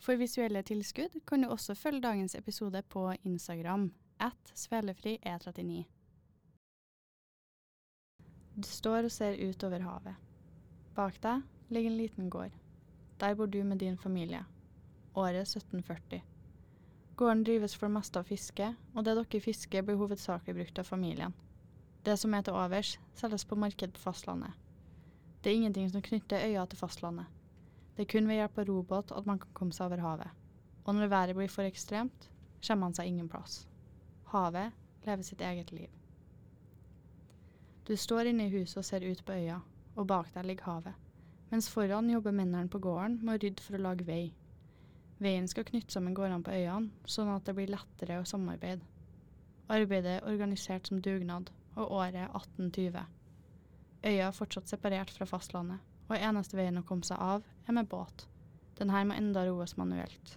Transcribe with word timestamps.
For 0.00 0.16
visuelle 0.16 0.62
tilskudd 0.64 1.18
kan 1.28 1.42
du 1.44 1.50
også 1.52 1.74
følge 1.76 2.00
dagens 2.00 2.34
episode 2.34 2.80
på 2.88 3.10
Instagram 3.24 3.90
at 4.20 4.52
svelefri 4.56 5.18
e39. 5.20 5.84
Du 8.56 8.68
står 8.68 9.04
og 9.08 9.12
ser 9.12 9.36
ut 9.48 9.64
over 9.64 9.84
havet. 9.84 10.16
Bak 10.96 11.20
deg 11.22 11.44
ligger 11.68 11.90
en 11.90 12.00
liten 12.00 12.30
gård. 12.32 12.56
Der 13.20 13.34
bor 13.36 13.46
du 13.46 13.62
med 13.64 13.78
din 13.78 13.98
familie. 13.98 14.44
Året 15.14 15.48
1740. 15.48 16.22
Gården 17.16 17.44
drives 17.44 17.76
for 17.76 17.86
det 17.86 17.94
meste 17.98 18.18
av 18.18 18.24
fiske, 18.24 18.70
og 18.94 19.04
det 19.04 19.14
dere 19.18 19.40
fisker 19.44 19.84
blir 19.84 20.00
hovedsakelig 20.00 20.54
brukt 20.56 20.78
av 20.80 20.88
familien. 20.88 21.34
Det 22.04 22.16
som 22.16 22.34
er 22.34 22.46
til 22.46 22.56
overs, 22.56 22.94
selges 23.14 23.44
på 23.44 23.58
marked 23.60 23.92
på 23.92 24.00
fastlandet. 24.00 24.56
Det 25.44 25.52
er 25.52 25.60
ingenting 25.60 25.90
som 25.92 26.02
knytter 26.02 26.46
øya 26.48 26.64
til 26.66 26.80
fastlandet. 26.80 27.39
Det 28.00 28.06
er 28.06 28.12
kun 28.14 28.28
ved 28.30 28.38
hjelp 28.38 28.58
av 28.58 28.64
robåt 28.64 29.10
at 29.12 29.26
man 29.28 29.38
kan 29.42 29.50
komme 29.52 29.76
seg 29.76 29.90
over 29.90 30.00
havet. 30.00 30.36
Og 30.88 30.94
når 30.96 31.10
været 31.12 31.34
blir 31.36 31.50
for 31.52 31.68
ekstremt, 31.68 32.30
kommer 32.64 32.86
man 32.86 32.94
seg 32.96 33.10
ingen 33.10 33.26
plass. 33.28 33.66
Havet 34.32 34.72
lever 35.04 35.26
sitt 35.28 35.42
eget 35.44 35.68
liv. 35.76 35.90
Du 37.84 37.92
står 38.00 38.30
inne 38.30 38.46
i 38.46 38.54
huset 38.54 38.78
og 38.80 38.86
ser 38.88 39.04
ut 39.04 39.20
på 39.20 39.36
øya, 39.36 39.58
og 39.96 40.08
bak 40.08 40.30
deg 40.32 40.48
ligger 40.48 40.70
havet, 40.70 40.96
mens 41.50 41.68
foran 41.68 42.08
jobber 42.08 42.32
mennene 42.32 42.72
på 42.72 42.80
gården 42.80 43.18
med 43.20 43.34
å 43.34 43.42
rydde 43.44 43.66
for 43.66 43.76
å 43.76 43.82
lage 43.90 44.08
vei. 44.08 44.32
Veien 45.20 45.52
skal 45.52 45.68
knytte 45.68 45.92
sammen 45.92 46.16
gårdene 46.16 46.40
på 46.48 46.56
øyene, 46.56 47.04
sånn 47.04 47.34
at 47.34 47.44
det 47.44 47.56
blir 47.60 47.74
lettere 47.76 48.22
å 48.22 48.24
samarbeide. 48.24 48.80
Arbeidet 49.68 50.22
er 50.22 50.32
organisert 50.32 50.88
som 50.88 51.04
dugnad, 51.04 51.52
og 51.76 51.92
året 52.00 52.16
er 52.16 52.32
1820. 52.32 53.04
Øya 54.08 54.32
er 54.32 54.40
fortsatt 54.40 54.72
separert 54.72 55.12
fra 55.12 55.28
fastlandet, 55.28 55.84
og 56.10 56.18
eneste 56.18 56.58
veien 56.58 56.80
å 56.80 56.84
komme 56.86 57.06
seg 57.06 57.20
av 57.22 57.46
er 57.68 57.76
med 57.76 57.88
båt. 57.88 58.26
Denne 58.78 59.04
må 59.06 59.14
enda 59.14 59.44
roes 59.46 59.76
manuelt. 59.78 60.36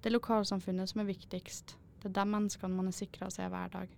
Det 0.00 0.10
er 0.10 0.16
lokalsamfunnet 0.16 0.90
som 0.90 1.02
er 1.02 1.10
viktigst. 1.12 1.76
Det 2.02 2.10
er 2.10 2.16
de 2.16 2.24
menneskene 2.26 2.74
man 2.74 2.90
er 2.90 2.96
sikra 2.96 3.30
seg 3.30 3.52
hver 3.52 3.70
dag. 3.70 3.92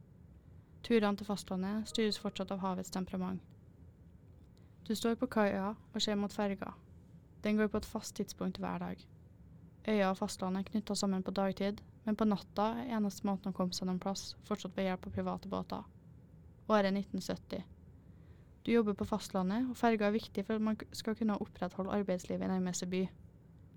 Turene 0.84 1.16
til 1.16 1.28
fastlandet 1.28 1.88
styres 1.88 2.20
fortsatt 2.20 2.52
av 2.52 2.60
havets 2.60 2.92
temperament. 2.92 3.40
Du 4.84 4.92
står 4.92 5.16
på 5.16 5.30
kaia 5.32 5.70
og 5.72 6.02
ser 6.04 6.18
mot 6.20 6.32
ferga. 6.32 6.74
Den 7.44 7.56
går 7.56 7.70
på 7.72 7.80
et 7.80 7.88
fast 7.88 8.16
tidspunkt 8.18 8.60
hver 8.60 8.82
dag. 8.82 9.00
Øya 9.88 10.10
og 10.10 10.18
fastlandet 10.18 10.66
er 10.66 10.70
knytta 10.70 10.94
sammen 10.94 11.24
på 11.24 11.32
dagtid, 11.32 11.80
men 12.04 12.16
på 12.16 12.28
natta 12.28 12.70
er 12.82 12.96
eneste 12.98 13.24
måten 13.24 13.52
å 13.52 13.56
komme 13.56 13.72
seg 13.72 13.88
noen 13.88 14.00
plass 14.00 14.34
fortsatt 14.44 14.76
ved 14.76 14.90
hjelp 14.90 15.08
av 15.08 15.16
private 15.16 15.48
båter. 15.48 15.88
Året 16.68 16.92
1970. 16.92 17.64
Du 18.66 18.72
jobber 18.72 18.92
på 18.96 19.04
fastlandet, 19.04 19.66
og 19.70 19.76
ferga 19.76 20.06
er 20.06 20.14
viktig 20.16 20.46
for 20.46 20.56
at 20.56 20.62
man 20.64 20.76
skal 20.92 21.14
kunne 21.14 21.36
opprettholde 21.36 21.92
arbeidslivet 21.92 22.44
i 22.44 22.48
nærmeste 22.48 22.86
by. 22.86 23.02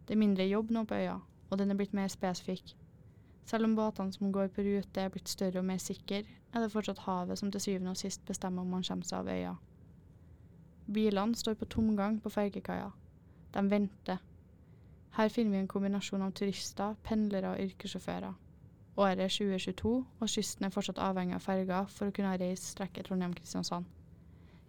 Det 0.08 0.16
er 0.16 0.20
mindre 0.22 0.48
jobb 0.48 0.72
nå 0.72 0.84
på 0.88 0.96
øya, 0.96 1.18
og 1.50 1.60
den 1.60 1.72
er 1.72 1.76
blitt 1.76 1.94
mer 1.94 2.08
spesifikk. 2.08 2.72
Selv 3.46 3.64
om 3.64 3.76
båtene 3.76 4.14
som 4.14 4.32
går 4.32 4.48
på 4.48 4.64
rute 4.64 5.02
er 5.02 5.10
blitt 5.10 5.30
større 5.30 5.60
og 5.60 5.66
mer 5.66 5.78
sikre, 5.78 6.24
er 6.54 6.64
det 6.64 6.72
fortsatt 6.72 7.04
havet 7.04 7.40
som 7.40 7.52
til 7.52 7.62
syvende 7.62 7.92
og 7.92 7.98
sist 7.98 8.26
bestemmer 8.26 8.62
om 8.62 8.72
man 8.76 8.84
kommer 8.88 9.08
seg 9.08 9.20
av 9.20 9.34
øya. 9.34 9.54
Bilene 10.94 11.36
står 11.36 11.60
på 11.60 11.66
tomgang 11.66 12.22
på 12.24 12.30
fergekaia. 12.30 12.90
De 13.54 13.70
venter. 13.70 14.24
Her 15.18 15.30
finner 15.30 15.52
vi 15.52 15.58
en 15.66 15.68
kombinasjon 15.68 16.22
av 16.22 16.32
turister, 16.32 16.96
pendlere 17.04 17.52
og 17.52 17.60
yrkessjåfører. 17.60 18.34
Året 18.98 19.20
er 19.20 19.30
2022, 19.30 19.94
og 20.20 20.30
kysten 20.30 20.66
er 20.66 20.74
fortsatt 20.74 21.00
avhengig 21.00 21.36
av 21.36 21.44
ferger 21.44 21.92
for 21.92 22.08
å 22.08 22.16
kunne 22.16 22.38
reise 22.40 22.72
strekket 22.72 23.08
Trondheim-Kristiansand. 23.08 23.97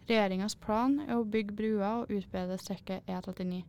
Regjeringas 0.09 0.55
plan 0.57 0.95
er 1.03 1.19
å 1.19 1.25
bygge 1.25 1.53
brua 1.53 1.89
og 1.99 2.09
utbedre 2.09 2.55
strekket 2.57 3.05
E39. 3.05 3.59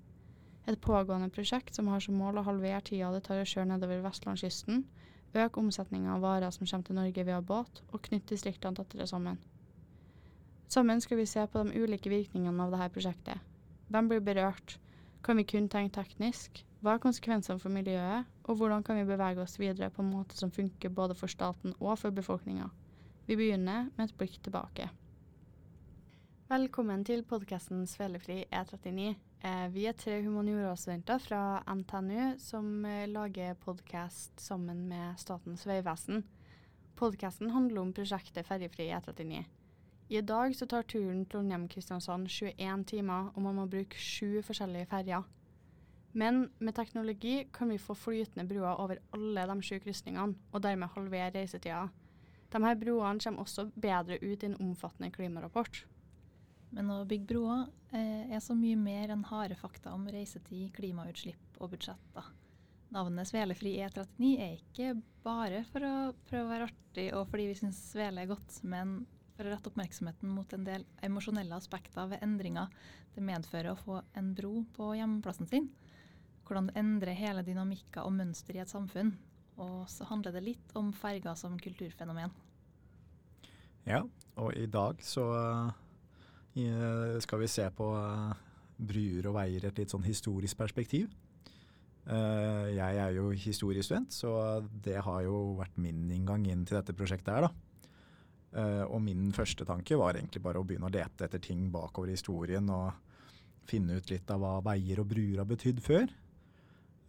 Et 0.72 0.78
pågående 0.80 1.28
prosjekt 1.28 1.76
som 1.76 1.90
har 1.92 2.00
som 2.00 2.16
mål 2.16 2.40
å 2.40 2.44
halvere 2.46 2.80
tida 2.86 3.10
det 3.12 3.26
tar 3.26 3.42
å 3.42 3.48
kjøre 3.50 3.68
nedover 3.68 4.00
vestlandskysten, 4.06 4.86
øke 5.36 5.60
omsetninga 5.60 6.14
av 6.14 6.24
varer 6.24 6.54
som 6.56 6.64
kommer 6.64 6.86
til 6.86 6.96
Norge 6.96 7.24
via 7.28 7.40
båt, 7.44 7.82
og 7.92 8.00
knytte 8.06 8.32
distriktene 8.32 8.78
tettere 8.78 9.04
sammen. 9.10 9.36
Sammen 10.72 11.02
skal 11.04 11.20
vi 11.20 11.26
se 11.28 11.44
på 11.44 11.60
de 11.60 11.82
ulike 11.82 12.08
virkningene 12.08 12.64
av 12.64 12.72
dette 12.72 12.88
prosjektet. 12.94 13.44
Hvem 13.92 14.08
blir 14.08 14.24
berørt? 14.24 14.78
Kan 15.20 15.36
vi 15.36 15.44
kun 15.44 15.68
tenke 15.68 15.98
teknisk? 15.98 16.62
Hva 16.80 16.94
er 16.94 17.04
konsekvensene 17.04 17.60
for 17.60 17.74
miljøet, 17.74 18.24
og 18.48 18.56
hvordan 18.56 18.86
kan 18.86 18.96
vi 18.96 19.04
bevege 19.04 19.44
oss 19.44 19.58
videre 19.60 19.90
på 19.92 20.00
en 20.00 20.14
måte 20.14 20.40
som 20.40 20.54
funker 20.54 20.88
både 20.88 21.18
for 21.20 21.28
staten 21.28 21.76
og 21.80 21.98
for 22.00 22.16
befolkninga? 22.16 22.70
Vi 23.28 23.36
begynner 23.36 23.90
med 23.98 24.06
et 24.06 24.16
blikk 24.16 24.40
tilbake. 24.40 24.88
Velkommen 26.50 27.04
til 27.06 27.20
podkasten 27.22 27.84
Svelefri 27.86 28.40
E39. 28.50 29.12
Eh, 29.46 29.66
vi 29.70 29.84
er 29.86 29.94
tre 29.94 30.16
humaniorastudenter 30.24 31.20
fra 31.22 31.42
NTNU 31.62 32.40
som 32.42 32.64
eh, 32.90 33.04
lager 33.06 33.54
podkast 33.62 34.42
sammen 34.42 34.80
med 34.90 35.20
Statens 35.22 35.62
vegvesen. 35.68 36.24
Podkasten 36.98 37.52
handler 37.54 37.84
om 37.84 37.92
prosjektet 37.94 38.48
Ferjefri 38.48 38.88
E39. 38.90 39.44
I 40.10 40.24
dag 40.26 40.56
så 40.58 40.66
tar 40.66 40.88
turen 40.90 41.22
Trondheim-Kristiansand 41.30 42.26
21 42.26 42.82
timer, 42.96 43.30
og 43.36 43.46
man 43.46 43.60
må 43.60 43.68
bruke 43.70 44.02
sju 44.02 44.42
forskjellige 44.42 44.90
ferjer. 44.90 45.22
Men 46.18 46.48
med 46.58 46.74
teknologi 46.74 47.44
kan 47.54 47.70
vi 47.70 47.78
få 47.78 47.94
flytende 47.94 48.48
broer 48.50 48.74
over 48.74 48.98
alle 49.14 49.46
de 49.52 49.58
sju 49.62 49.78
krysningene, 49.86 50.34
og 50.50 50.66
dermed 50.66 50.96
halvere 50.98 51.30
reisetida. 51.38 51.86
De 52.50 52.64
her 52.66 52.74
broene 52.74 53.22
kommer 53.22 53.46
også 53.46 53.68
bedre 53.78 54.18
ut 54.18 54.42
i 54.42 54.50
en 54.50 54.58
omfattende 54.58 55.14
klimarapport. 55.14 55.84
Men 56.76 56.90
å 56.94 57.04
bygge 57.08 57.28
broer 57.32 57.64
eh, 57.90 58.30
er 58.30 58.42
så 58.44 58.54
mye 58.54 58.78
mer 58.78 59.10
enn 59.14 59.26
harde 59.26 59.56
fakta 59.58 59.94
om 59.96 60.06
reisetid, 60.10 60.70
klimautslipp 60.76 61.58
og 61.58 61.72
budsjetter. 61.74 62.28
Navnet 62.94 63.28
Svelefri 63.30 63.76
E39 63.82 64.28
er 64.42 64.58
ikke 64.58 64.94
bare 65.24 65.62
for 65.70 65.86
å 65.86 65.94
prøve 66.26 66.46
å 66.46 66.50
være 66.50 66.68
artig 66.70 67.08
og 67.14 67.28
fordi 67.30 67.50
vi 67.50 67.58
syns 67.58 67.78
svele 67.92 68.24
er 68.24 68.30
godt, 68.30 68.56
men 68.66 69.04
for 69.36 69.46
å 69.46 69.52
rette 69.54 69.70
oppmerksomheten 69.70 70.32
mot 70.34 70.52
en 70.52 70.66
del 70.66 70.86
emosjonelle 71.06 71.56
aspekter 71.56 72.10
ved 72.10 72.22
endringer 72.26 72.72
det 73.14 73.22
medfører 73.24 73.72
å 73.72 73.78
få 73.78 74.00
en 74.18 74.32
bro 74.36 74.64
på 74.76 74.92
hjemmeplassen 74.98 75.48
sin. 75.50 75.70
Hvordan 76.46 76.70
det 76.70 76.78
endrer 76.82 77.18
hele 77.18 77.44
dynamikker 77.46 78.06
og 78.06 78.14
mønster 78.18 78.58
i 78.58 78.62
et 78.62 78.70
samfunn. 78.70 79.14
Og 79.60 79.84
så 79.90 80.06
handler 80.08 80.34
det 80.34 80.44
litt 80.44 80.74
om 80.78 80.90
ferger 80.96 81.36
som 81.38 81.58
kulturfenomen. 81.62 82.32
Ja, 83.86 84.02
og 84.36 84.54
i 84.58 84.66
dag 84.70 85.00
så 85.04 85.24
skal 86.54 87.38
vi 87.38 87.48
se 87.48 87.66
på 87.74 87.88
eh, 87.94 88.38
bruer 88.80 89.28
og 89.30 89.36
veier 89.36 89.64
i 89.64 89.68
et 89.68 89.82
litt 89.82 89.92
sånn 89.92 90.06
historisk 90.06 90.58
perspektiv. 90.58 91.10
Eh, 92.10 92.70
jeg 92.74 93.00
er 93.04 93.12
jo 93.14 93.30
historiestudent, 93.30 94.12
så 94.12 94.62
det 94.82 94.98
har 95.04 95.22
jo 95.22 95.56
vært 95.60 95.78
min 95.78 96.08
inngang 96.10 96.46
inn 96.48 96.64
til 96.66 96.80
dette 96.80 96.96
prosjektet 96.96 97.34
her, 97.34 97.46
da. 97.46 97.52
Eh, 98.50 98.82
og 98.88 98.98
min 99.04 99.30
første 99.30 99.64
tanke 99.64 99.98
var 99.98 100.18
egentlig 100.18 100.42
bare 100.42 100.58
å 100.58 100.66
begynne 100.66 100.88
å 100.88 100.94
lete 100.94 101.28
etter 101.28 101.38
ting 101.38 101.68
bakover 101.70 102.10
i 102.10 102.16
historien 102.16 102.66
og 102.74 102.90
finne 103.70 104.00
ut 104.00 104.10
litt 104.10 104.30
av 104.34 104.42
hva 104.42 104.56
veier 104.72 104.98
og 104.98 105.06
bruer 105.12 105.38
har 105.38 105.46
betydd 105.46 105.78
før. 105.84 106.10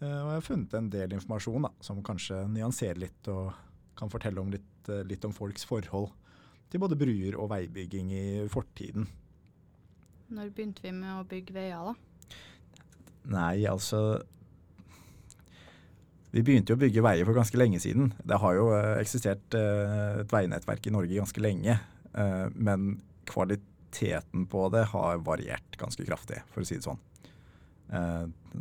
Og 0.02 0.10
jeg 0.10 0.34
har 0.34 0.46
funnet 0.46 0.74
en 0.74 0.90
del 0.90 1.12
informasjon 1.14 1.66
da, 1.66 1.70
som 1.86 2.00
kanskje 2.06 2.40
nyanserer 2.50 2.98
litt 3.04 3.28
og 3.30 3.52
kan 3.98 4.10
fortelle 4.10 4.42
om 4.42 4.50
litt, 4.50 4.90
litt 5.06 5.26
om 5.28 5.34
folks 5.34 5.66
forhold 5.70 6.10
til 6.74 6.82
både 6.82 6.98
bruer 6.98 7.38
og 7.38 7.52
veibygging 7.52 8.10
i 8.14 8.24
fortiden. 8.50 9.06
Når 10.32 10.52
begynte 10.56 10.84
vi 10.86 10.94
med 10.96 11.12
å 11.20 11.28
bygge 11.28 11.54
veier, 11.56 11.92
da? 11.92 12.38
Nei, 13.32 13.66
altså 13.70 14.22
Vi 16.32 16.42
begynte 16.48 16.72
jo 16.72 16.78
å 16.78 16.82
bygge 16.82 17.04
veier 17.04 17.28
for 17.28 17.36
ganske 17.36 17.60
lenge 17.60 17.82
siden. 17.84 18.14
Det 18.24 18.38
har 18.40 18.56
jo 18.56 18.70
eh, 18.72 19.02
eksistert 19.02 19.58
uh, 19.58 20.22
et 20.22 20.32
veinettverk 20.32 20.88
i 20.88 20.94
Norge 20.96 21.18
ganske 21.18 21.44
lenge. 21.44 21.76
Uh, 22.16 22.48
men 22.56 22.94
kvaliteten 23.28 24.46
på 24.48 24.70
det 24.72 24.86
har 24.94 25.20
variert 25.28 25.76
ganske 25.80 26.08
kraftig, 26.08 26.40
for 26.54 26.64
å 26.64 26.68
si 26.68 26.80
det 26.80 26.88
sånn. 26.88 27.02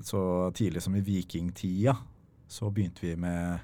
Så 0.03 0.21
tidlig 0.59 0.81
som 0.83 0.97
i 0.99 1.05
vikingtida 1.07 1.93
så 2.51 2.67
begynte 2.75 3.05
vi 3.05 3.13
med 3.15 3.61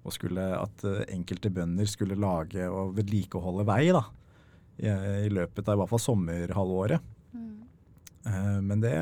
å 0.00 0.12
skulle 0.12 0.46
at 0.56 0.80
enkelte 1.12 1.50
bønder 1.52 1.90
skulle 1.90 2.16
lage 2.16 2.64
og 2.72 2.94
vedlikeholde 2.96 3.66
vei 3.68 3.90
da, 3.92 4.00
i 4.80 5.28
løpet 5.28 5.68
av 5.68 5.76
i 5.76 5.82
hvert 5.82 5.92
fall 5.92 6.02
sommerhalvåret. 6.06 7.13
Eh, 8.26 8.60
men 8.64 8.80
det 8.80 8.94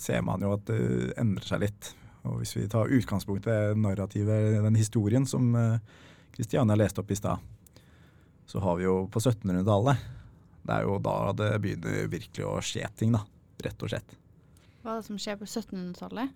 ser 0.00 0.22
man 0.26 0.44
jo 0.44 0.54
at 0.56 0.66
det 0.68 1.14
endrer 1.20 1.46
seg 1.46 1.64
litt. 1.64 1.92
Og 2.28 2.42
hvis 2.42 2.52
vi 2.58 2.66
tar 2.68 2.92
utgangspunkt 2.92 3.46
ved 3.48 3.78
narrativet, 3.80 4.60
den 4.60 4.76
historien 4.76 5.26
som 5.28 5.54
Kristiania 6.36 6.76
eh, 6.76 6.82
leste 6.82 7.02
opp 7.02 7.10
i 7.10 7.18
stad, 7.18 7.40
så 8.50 8.60
har 8.60 8.80
vi 8.80 8.88
jo 8.88 9.04
på 9.06 9.20
1700-tallet 9.22 10.08
Det 10.66 10.74
er 10.74 10.82
jo 10.84 10.96
da 11.00 11.16
det 11.38 11.50
begynner 11.62 12.08
virkelig 12.10 12.46
å 12.46 12.56
skje 12.64 12.88
ting, 12.98 13.14
da. 13.14 13.22
Rett 13.64 13.84
og 13.84 13.92
slett. 13.92 14.16
Hva 14.80 14.94
er 14.94 15.00
det 15.00 15.06
som 15.08 15.20
skjer 15.20 15.38
på 15.40 15.46
1700-tallet? 15.48 16.32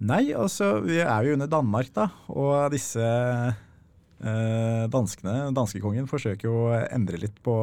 Nei, 0.00 0.30
altså 0.32 0.78
vi 0.80 0.96
er 1.02 1.26
jo 1.26 1.34
under 1.36 1.50
Danmark, 1.50 1.90
da. 1.94 2.08
Og 2.32 2.72
disse 2.72 3.04
eh, 3.04 4.84
danskene, 4.90 5.50
danskekongen, 5.54 6.08
forsøker 6.10 6.48
jo 6.48 6.56
å 6.70 6.80
endre 6.88 7.20
litt 7.20 7.38
på 7.44 7.54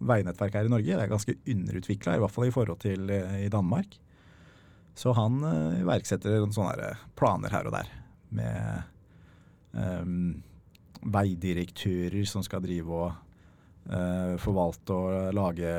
veinettverk 0.00 0.56
her 0.56 0.68
i 0.68 0.72
Norge. 0.72 0.96
Det 0.96 1.04
er 1.04 1.10
ganske 1.10 1.36
underutvikla, 1.54 2.16
i 2.16 2.22
hvert 2.22 2.34
fall 2.34 2.48
i 2.48 2.54
forhold 2.54 2.80
til 2.82 3.10
eh, 3.14 3.44
i 3.46 3.50
Danmark. 3.52 3.98
Så 4.98 5.14
han 5.16 5.40
eh, 5.46 5.80
iverksetter 5.82 6.44
sånne 6.52 6.94
planer 7.18 7.52
her 7.54 7.68
og 7.68 7.76
der 7.76 7.90
med 8.30 8.82
um, 9.72 10.38
veidirektører 11.10 12.22
som 12.28 12.44
skal 12.46 12.62
drive 12.62 12.94
og 12.94 13.08
uh, 13.90 14.36
forvalte 14.38 14.94
og 14.94 15.34
lage 15.34 15.72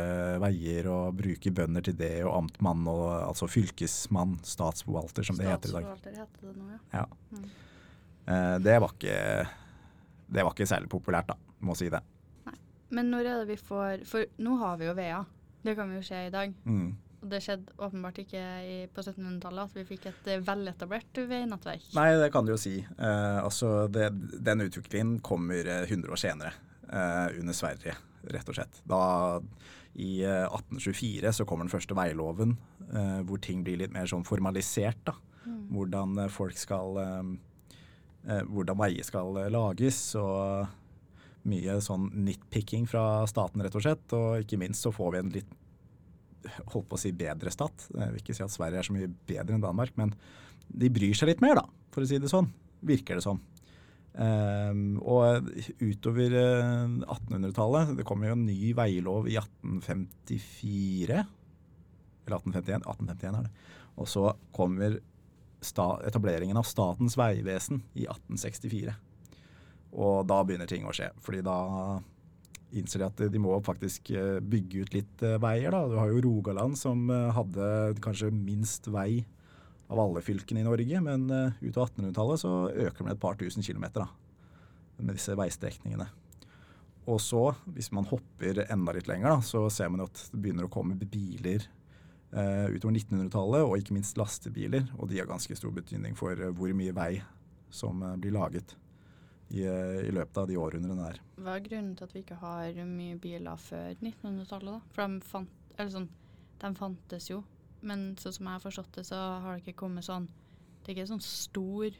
veier 0.44 0.90
og 0.92 1.16
bruke 1.16 1.54
bønder 1.56 1.86
til 1.86 1.96
det, 2.00 2.14
og 2.26 2.42
amtmann 2.42 2.84
og 2.92 3.06
altså 3.30 3.48
fylkesmann, 3.52 4.36
statsforvalter 4.44 5.28
som 5.28 5.40
det 5.40 5.48
heter 5.48 5.72
i 5.72 5.78
dag. 5.78 5.92
Statsforvalter 5.94 6.20
heter 6.20 6.50
det 6.50 6.58
nå, 6.58 6.72
ja. 6.74 6.82
Ja. 7.00 7.06
Mm. 7.32 7.50
Uh, 8.22 8.58
det, 8.68 8.78
var 8.84 8.98
ikke, 8.98 9.20
det 10.28 10.44
var 10.44 10.58
ikke 10.58 10.72
særlig 10.74 10.92
populært, 10.92 11.32
da, 11.32 11.56
må 11.64 11.78
si 11.80 11.88
det. 11.94 12.04
Men 12.92 13.12
når 13.14 13.30
er 13.30 13.40
det 13.42 13.54
vi 13.54 13.60
får 13.62 14.04
For 14.10 14.28
nå 14.44 14.58
har 14.60 14.78
vi 14.82 14.90
jo 14.90 14.98
veier. 14.98 15.30
Det 15.62 15.76
kan 15.78 15.90
vi 15.92 16.00
jo 16.00 16.06
se 16.06 16.26
i 16.28 16.34
dag. 16.34 16.54
Mm. 16.66 16.92
Og 17.22 17.30
det 17.30 17.42
skjedde 17.46 17.76
åpenbart 17.78 18.18
ikke 18.24 18.42
i, 18.66 18.78
på 18.90 19.04
1700-tallet 19.04 19.68
at 19.68 19.76
vi 19.78 19.84
fikk 19.92 20.08
et 20.10 20.30
eh, 20.34 20.42
veletablert 20.42 21.20
veinettverk. 21.30 21.92
Nei, 21.94 22.08
det 22.18 22.32
kan 22.34 22.48
du 22.48 22.56
jo 22.56 22.58
si. 22.58 22.80
Eh, 22.82 23.38
altså, 23.44 23.86
det, 23.94 24.08
den 24.42 24.66
utviklingen 24.66 25.20
kommer 25.22 25.70
eh, 25.70 25.84
100 25.86 26.10
år 26.10 26.18
senere, 26.18 26.56
eh, 26.90 27.38
under 27.38 27.54
Sverige, 27.54 27.94
rett 28.34 28.50
og 28.50 28.58
slett. 28.58 28.82
Da, 28.90 29.04
I 30.02 30.10
eh, 30.26 30.48
1824 30.50 31.36
så 31.38 31.46
kommer 31.46 31.70
den 31.70 31.76
første 31.76 31.98
veiloven, 31.98 32.58
eh, 32.90 33.22
hvor 33.30 33.44
ting 33.46 33.62
blir 33.68 33.84
litt 33.84 33.94
mer 33.94 34.10
sånn 34.10 34.26
formalisert. 34.26 35.06
da. 35.06 35.14
Mm. 35.46 35.64
Hvordan 35.78 36.26
eh, 36.26 36.34
folk 36.34 36.58
skal 36.58 36.98
eh, 37.06 37.24
eh, 38.26 38.44
Hvordan 38.50 38.82
veier 38.82 39.06
skal 39.06 39.44
eh, 39.44 39.54
lages. 39.54 40.08
og 40.18 40.81
mye 41.50 41.78
sånn 41.84 42.10
nitpicking 42.26 42.88
fra 42.90 43.24
staten, 43.30 43.64
rett 43.64 43.78
og 43.78 43.86
slett. 43.86 44.06
Og 44.18 44.44
ikke 44.44 44.60
minst 44.62 44.86
så 44.86 44.94
får 44.94 45.14
vi 45.16 45.22
en 45.22 45.34
litt 45.40 45.58
holdt 46.74 46.90
på 46.90 46.98
å 46.98 47.02
si 47.02 47.14
bedre 47.14 47.54
stat. 47.54 47.88
Jeg 47.94 48.14
vil 48.14 48.22
ikke 48.24 48.36
si 48.38 48.46
at 48.46 48.54
Sverige 48.54 48.82
er 48.82 48.88
så 48.88 48.96
mye 48.96 49.12
bedre 49.30 49.58
enn 49.58 49.64
Danmark, 49.64 49.94
men 50.00 50.14
de 50.72 50.90
bryr 50.94 51.18
seg 51.18 51.32
litt 51.32 51.44
mer, 51.44 51.60
da, 51.60 51.66
for 51.94 52.04
å 52.04 52.10
si 52.10 52.20
det 52.22 52.32
sånn. 52.32 52.50
Virker 52.88 53.20
det 53.20 53.26
som. 53.26 53.42
Um, 54.12 54.98
og 55.08 55.48
utover 55.80 56.34
eh, 56.36 56.96
1800-tallet 57.06 57.94
Det 57.96 58.04
kommer 58.04 58.28
jo 58.28 58.34
en 58.36 58.42
ny 58.44 58.74
veilov 58.76 59.30
i 59.32 59.38
1854. 59.40 61.22
Eller 62.26 62.42
1851. 62.42 62.84
1851 62.84 63.38
er 63.40 63.48
det. 63.48 63.54
Og 64.02 64.10
så 64.12 64.26
kommer 64.56 65.00
etableringen 65.62 66.58
av 66.58 66.68
Statens 66.68 67.16
vegvesen 67.20 67.84
i 67.94 68.08
1864. 68.10 68.98
Og 69.92 70.24
da 70.28 70.40
begynner 70.48 70.70
ting 70.70 70.88
å 70.88 70.96
skje. 70.96 71.12
fordi 71.20 71.42
da 71.44 71.58
innser 72.78 73.02
de 73.02 73.08
at 73.08 73.22
de 73.34 73.42
må 73.42 73.54
faktisk 73.66 74.14
eh, 74.16 74.40
bygge 74.40 74.86
ut 74.86 74.96
litt 74.96 75.24
eh, 75.26 75.38
veier. 75.42 75.74
Da. 75.74 75.84
Du 75.92 75.98
har 76.00 76.12
jo 76.12 76.24
Rogaland 76.24 76.78
som 76.80 77.10
eh, 77.12 77.30
hadde 77.36 77.68
kanskje 78.04 78.32
minst 78.34 78.88
vei 78.92 79.26
av 79.92 80.00
alle 80.00 80.24
fylkene 80.24 80.62
i 80.62 80.64
Norge, 80.64 81.02
men 81.04 81.26
ut 81.28 81.78
av 81.78 81.90
1800-tallet 81.90 82.40
så 82.40 82.52
øker 82.72 83.04
det 83.04 83.12
et 83.12 83.20
par 83.20 83.36
tusen 83.36 83.66
kilometer 83.66 84.06
da, 84.06 84.06
med 85.04 85.18
disse 85.18 85.36
veistrekningene. 85.36 86.06
Og 87.12 87.20
så, 87.20 87.42
hvis 87.76 87.90
man 87.92 88.08
hopper 88.08 88.62
enda 88.70 88.94
litt 88.96 89.10
lenger, 89.12 89.34
da, 89.34 89.44
så 89.44 89.66
ser 89.74 89.92
man 89.92 90.06
at 90.06 90.22
det 90.32 90.40
begynner 90.40 90.70
å 90.70 90.72
komme 90.72 90.96
biler 90.96 91.66
eh, 91.66 92.72
utover 92.72 92.96
1900-tallet, 93.02 93.66
og 93.66 93.84
ikke 93.84 93.98
minst 93.98 94.22
lastebiler. 94.22 94.88
Og 94.96 95.12
de 95.12 95.20
har 95.20 95.28
ganske 95.28 95.60
stor 95.60 95.76
betydning 95.76 96.16
for 96.16 96.40
hvor 96.56 96.72
mye 96.78 96.96
vei 96.96 97.12
som 97.68 98.00
blir 98.16 98.32
laget 98.38 98.78
i, 99.52 99.64
eh, 99.68 100.02
i 100.08 100.12
løpet 100.16 100.42
av 100.42 100.48
de 100.50 100.58
århundrene 100.60 101.08
der. 101.08 101.22
Hva 101.42 101.56
er 101.58 101.66
grunnen 101.66 101.96
til 101.98 102.08
at 102.08 102.16
vi 102.16 102.24
ikke 102.24 102.40
har 102.42 102.82
mye 102.88 103.18
biler 103.22 103.60
før 103.62 103.90
1900-tallet, 104.00 104.78
da? 104.78 104.94
For 104.96 105.08
de, 105.08 105.26
fant, 105.28 105.58
eller 105.78 105.94
sånn, 105.96 106.10
de 106.62 106.72
fantes 106.78 107.30
jo, 107.32 107.42
men 107.82 108.12
sånn 108.22 108.38
som 108.38 108.48
jeg 108.48 108.58
har 108.58 108.66
forstått 108.66 108.98
det, 109.00 109.06
så 109.10 109.20
har 109.44 109.58
det 109.58 109.66
ikke 109.66 109.82
kommet 109.82 110.06
sånn 110.06 110.30
Det 110.82 110.92
er 110.92 110.96
ikke 110.96 111.12
sånn 111.12 111.22
stor 111.22 111.98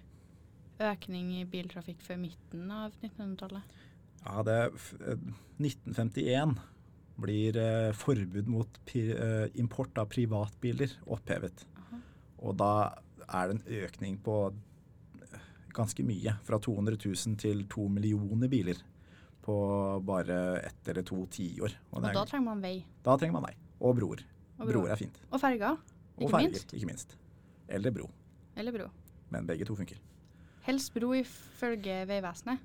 økning 0.82 1.28
i 1.38 1.46
biltrafikk 1.46 2.02
før 2.02 2.18
midten 2.24 2.72
av 2.74 2.96
1900-tallet. 3.04 3.76
Ja, 4.24 4.42
det 4.46 4.56
er 4.58 4.72
eh, 5.12 5.26
1951 5.62 6.56
blir 7.22 7.58
eh, 7.62 7.92
forbud 7.94 8.50
mot 8.50 8.80
pi, 8.88 9.04
eh, 9.14 9.48
import 9.62 9.98
av 10.02 10.10
privatbiler 10.10 10.96
opphevet. 11.06 11.66
Aha. 11.84 12.02
Og 12.42 12.58
da 12.58 12.74
er 13.28 13.52
det 13.52 13.58
en 13.58 13.84
økning 13.86 14.18
på 14.26 14.38
eh, 14.50 14.71
ganske 15.74 16.04
mye. 16.06 16.34
Fra 16.48 16.60
200 16.60 16.98
000 17.06 17.38
til 17.42 17.64
2 17.72 17.88
millioner 17.90 18.48
biler 18.52 18.80
på 19.42 19.56
bare 20.06 20.36
ett 20.68 20.88
eller 20.92 21.02
to 21.08 21.24
tiår. 21.34 21.74
Og 21.92 21.98
og 22.04 22.06
er- 22.10 22.14
da 22.14 22.26
trenger 22.26 22.46
man 22.46 22.62
vei. 22.62 22.86
da 23.04 23.16
trenger 23.18 23.34
man 23.40 23.44
vei. 23.50 23.56
Og 23.82 23.96
broer. 23.98 24.22
Og 24.60 24.68
broer. 24.68 24.74
Broer 24.74 24.92
er 24.92 24.96
fint. 25.00 25.18
Og 25.32 25.40
ferger. 25.42 25.72
Og 26.18 26.22
Ikke 26.28 26.32
ferger, 26.36 26.50
minst. 26.52 26.74
ikke 26.74 26.86
minst. 26.92 27.16
Eller 27.70 27.92
bro. 27.92 28.10
Eller 28.56 28.72
bro. 28.72 28.90
Men 29.32 29.48
begge 29.48 29.66
to 29.66 29.76
funker. 29.76 29.98
Helst 30.68 30.94
bro 30.94 31.14
ifølge 31.18 32.06
Vegvesenet. 32.08 32.60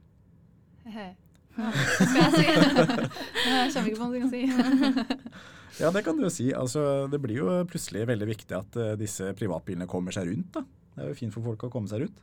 Skal 1.56 2.20
jeg 2.20 2.32
si? 2.36 2.46
Jeg 3.48 3.72
kommer 3.72 3.88
ikke 3.88 3.98
på 4.00 4.06
noe 4.06 4.18
jeg 4.18 4.22
kan 4.22 4.32
si. 4.34 5.06
Ja, 5.82 5.90
det 5.92 6.02
kan 6.06 6.16
du 6.16 6.22
jo 6.24 6.30
si. 6.32 6.50
Altså, 6.56 7.06
det 7.12 7.18
blir 7.20 7.36
jo 7.40 7.46
plutselig 7.68 8.06
veldig 8.08 8.26
viktig 8.30 8.54
at 8.56 8.76
eh, 8.80 8.94
disse 8.96 9.32
privatbilene 9.36 9.84
kommer 9.90 10.12
seg 10.14 10.28
rundt. 10.30 10.52
da. 10.56 10.62
Det 10.96 11.02
er 11.04 11.08
jo 11.10 11.16
fint 11.18 11.34
for 11.34 11.44
folk 11.44 11.66
å 11.66 11.70
komme 11.72 11.88
seg 11.90 12.00
rundt. 12.06 12.20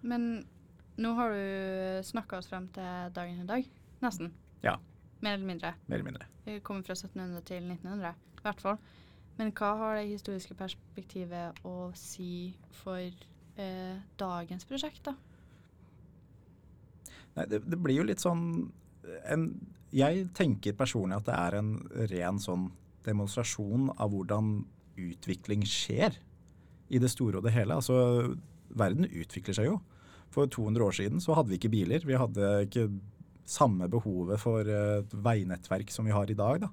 Men 0.00 0.46
nå 0.96 1.12
har 1.18 1.32
du 1.32 2.02
snakka 2.08 2.40
oss 2.40 2.50
frem 2.50 2.68
til 2.74 3.12
dagen 3.16 3.42
i 3.42 3.48
dag. 3.48 3.66
Nesten. 4.04 4.32
Ja. 4.64 4.76
Mer 5.20 5.36
eller 5.36 5.48
mindre. 5.48 5.74
Mer 5.86 5.98
eller 5.98 6.10
mindre. 6.10 6.28
Vi 6.44 6.60
kommer 6.64 6.86
fra 6.86 6.96
1700 6.96 7.42
til 7.48 7.64
1900, 7.64 8.14
i 8.38 8.44
hvert 8.44 8.60
fall. 8.60 8.78
Men 9.36 9.52
hva 9.56 9.72
har 9.80 9.98
det 9.98 10.08
historiske 10.08 10.56
perspektivet 10.56 11.58
å 11.68 11.90
si 11.98 12.56
for 12.78 13.00
eh, 13.00 13.96
dagens 14.20 14.68
prosjekt, 14.68 15.02
da? 15.08 15.16
Nei, 17.36 17.44
det, 17.52 17.60
det 17.68 17.78
blir 17.80 18.00
jo 18.00 18.06
litt 18.08 18.22
sånn 18.22 18.46
en, 19.28 19.50
Jeg 19.92 20.30
tenker 20.34 20.76
personlig 20.76 21.18
at 21.20 21.28
det 21.28 21.36
er 21.36 21.58
en 21.58 21.74
ren 22.12 22.40
sånn 22.40 22.70
demonstrasjon 23.06 23.90
av 23.92 24.10
hvordan 24.10 24.56
utvikling 24.96 25.66
skjer 25.68 26.16
i 26.88 27.00
det 27.02 27.10
store 27.12 27.38
og 27.38 27.46
det 27.46 27.52
hele. 27.54 27.76
Altså, 27.76 28.34
verden 28.74 29.08
utvikler 29.08 29.56
seg 29.56 29.70
jo. 29.70 29.76
For 30.34 30.50
200 30.50 30.84
år 30.84 30.96
siden 30.96 31.22
så 31.22 31.36
hadde 31.36 31.52
vi 31.52 31.60
ikke 31.60 31.72
biler. 31.72 32.02
Vi 32.06 32.18
hadde 32.18 32.50
ikke 32.66 32.88
samme 33.46 33.88
behovet 33.90 34.42
for 34.42 34.66
eh, 34.66 35.00
et 35.02 35.14
veinettverk 35.14 35.92
som 35.94 36.08
vi 36.08 36.14
har 36.14 36.30
i 36.30 36.38
dag. 36.38 36.66
Da. 36.66 36.70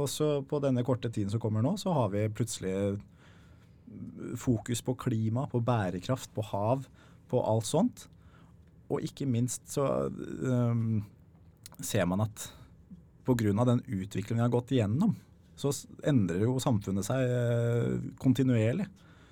Og 0.00 0.08
så 0.10 0.38
på 0.46 0.60
denne 0.62 0.84
korte 0.86 1.10
tiden 1.12 1.32
som 1.32 1.42
kommer 1.42 1.64
nå, 1.64 1.74
så 1.80 1.92
har 1.96 2.12
vi 2.14 2.28
plutselig 2.32 2.74
fokus 4.38 4.82
på 4.86 4.94
klima, 4.94 5.48
på 5.50 5.60
bærekraft, 5.66 6.30
på 6.34 6.44
hav, 6.52 6.86
på 7.30 7.42
alt 7.42 7.66
sånt. 7.66 8.06
Og 8.90 9.02
ikke 9.06 9.26
minst 9.26 9.66
så 9.70 9.86
um, 10.10 11.02
ser 11.82 12.06
man 12.06 12.22
at 12.26 12.46
pga. 13.26 13.64
den 13.64 13.82
utviklingen 13.86 14.40
vi 14.40 14.46
har 14.46 14.54
gått 14.54 14.72
igjennom, 14.72 15.14
så 15.58 15.72
endrer 16.06 16.46
jo 16.46 16.58
samfunnet 16.62 17.06
seg 17.06 18.14
kontinuerlig. 18.22 18.86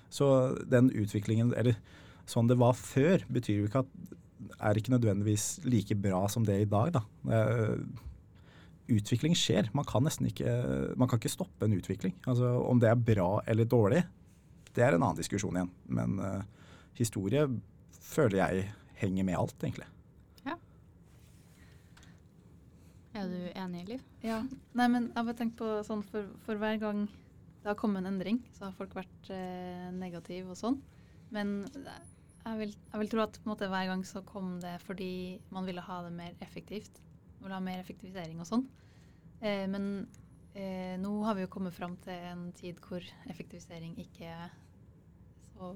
Så 0.09 0.29
den 0.69 0.89
utviklingen, 0.91 1.53
eller 1.57 1.77
sånn 2.29 2.49
det 2.49 2.59
var 2.59 2.77
før, 2.77 3.23
betyr 3.29 3.61
jo 3.61 3.69
ikke 3.69 3.83
at 3.85 4.15
er 4.59 4.77
ikke 4.79 4.93
nødvendigvis 4.93 5.59
like 5.67 5.95
bra 5.99 6.23
som 6.31 6.45
det 6.47 6.55
er 6.55 6.65
i 6.65 6.69
dag. 6.69 6.95
Da. 6.95 7.03
Utvikling 8.89 9.35
skjer. 9.37 9.69
Man 9.77 9.87
kan 9.87 10.05
nesten 10.05 10.29
ikke, 10.29 10.49
man 10.97 11.09
kan 11.09 11.21
ikke 11.21 11.31
stoppe 11.33 11.67
en 11.67 11.75
utvikling. 11.77 12.15
Altså, 12.25 12.55
om 12.63 12.81
det 12.81 12.89
er 12.89 13.05
bra 13.11 13.29
eller 13.47 13.69
dårlig, 13.69 14.03
det 14.75 14.85
er 14.85 14.95
en 14.95 15.03
annen 15.03 15.19
diskusjon 15.19 15.59
igjen. 15.59 15.71
Men 15.91 16.19
uh, 16.23 16.41
historie 16.97 17.45
føler 18.09 18.39
jeg 18.39 18.67
henger 19.01 19.27
med 19.27 19.39
alt, 19.39 19.55
egentlig. 19.63 19.87
Ja. 20.45 20.57
Er 23.19 23.29
du 23.29 23.39
enig, 23.53 23.85
Liv? 23.93 24.03
Ja. 24.25 24.41
Nei, 24.73 24.87
men 24.87 25.09
jeg 25.13 25.25
bare 25.25 25.39
tenkt 25.39 25.57
på 25.59 25.79
sånn 25.87 26.03
for, 26.07 26.29
for 26.45 26.59
hver 26.61 26.79
gang 26.81 27.07
det 27.59 27.67
har 27.67 27.77
kommet 27.79 28.01
en 28.03 28.13
endring, 28.13 28.39
så 28.55 28.67
har 28.67 28.77
folk 28.77 28.93
vært 28.95 29.31
eh, 29.35 29.89
negative 29.95 30.53
og 30.53 30.59
sånn. 30.59 30.77
Men 31.35 31.57
jeg 31.73 32.55
vil, 32.61 32.71
jeg 32.71 33.01
vil 33.01 33.11
tro 33.11 33.23
at 33.25 33.39
måte, 33.47 33.67
hver 33.69 33.89
gang 33.91 34.05
så 34.07 34.23
kom 34.27 34.55
det 34.63 34.77
fordi 34.85 35.11
man 35.53 35.67
ville 35.67 35.83
ha 35.83 35.99
det 36.05 36.13
mer 36.15 36.37
effektivt. 36.45 37.01
Man 37.37 37.47
ville 37.47 37.59
ha 37.59 37.65
mer 37.65 37.81
effektivisering 37.83 38.39
og 38.39 38.47
sånn. 38.47 38.65
Eh, 39.43 39.65
men 39.71 39.89
eh, 40.55 40.95
nå 41.03 41.11
har 41.27 41.35
vi 41.35 41.43
jo 41.45 41.51
kommet 41.51 41.75
fram 41.75 41.97
til 42.05 42.31
en 42.31 42.47
tid 42.55 42.79
hvor 42.85 43.03
effektivisering 43.29 43.97
ikke 44.05 44.31
er 44.31 44.55
så 45.51 45.73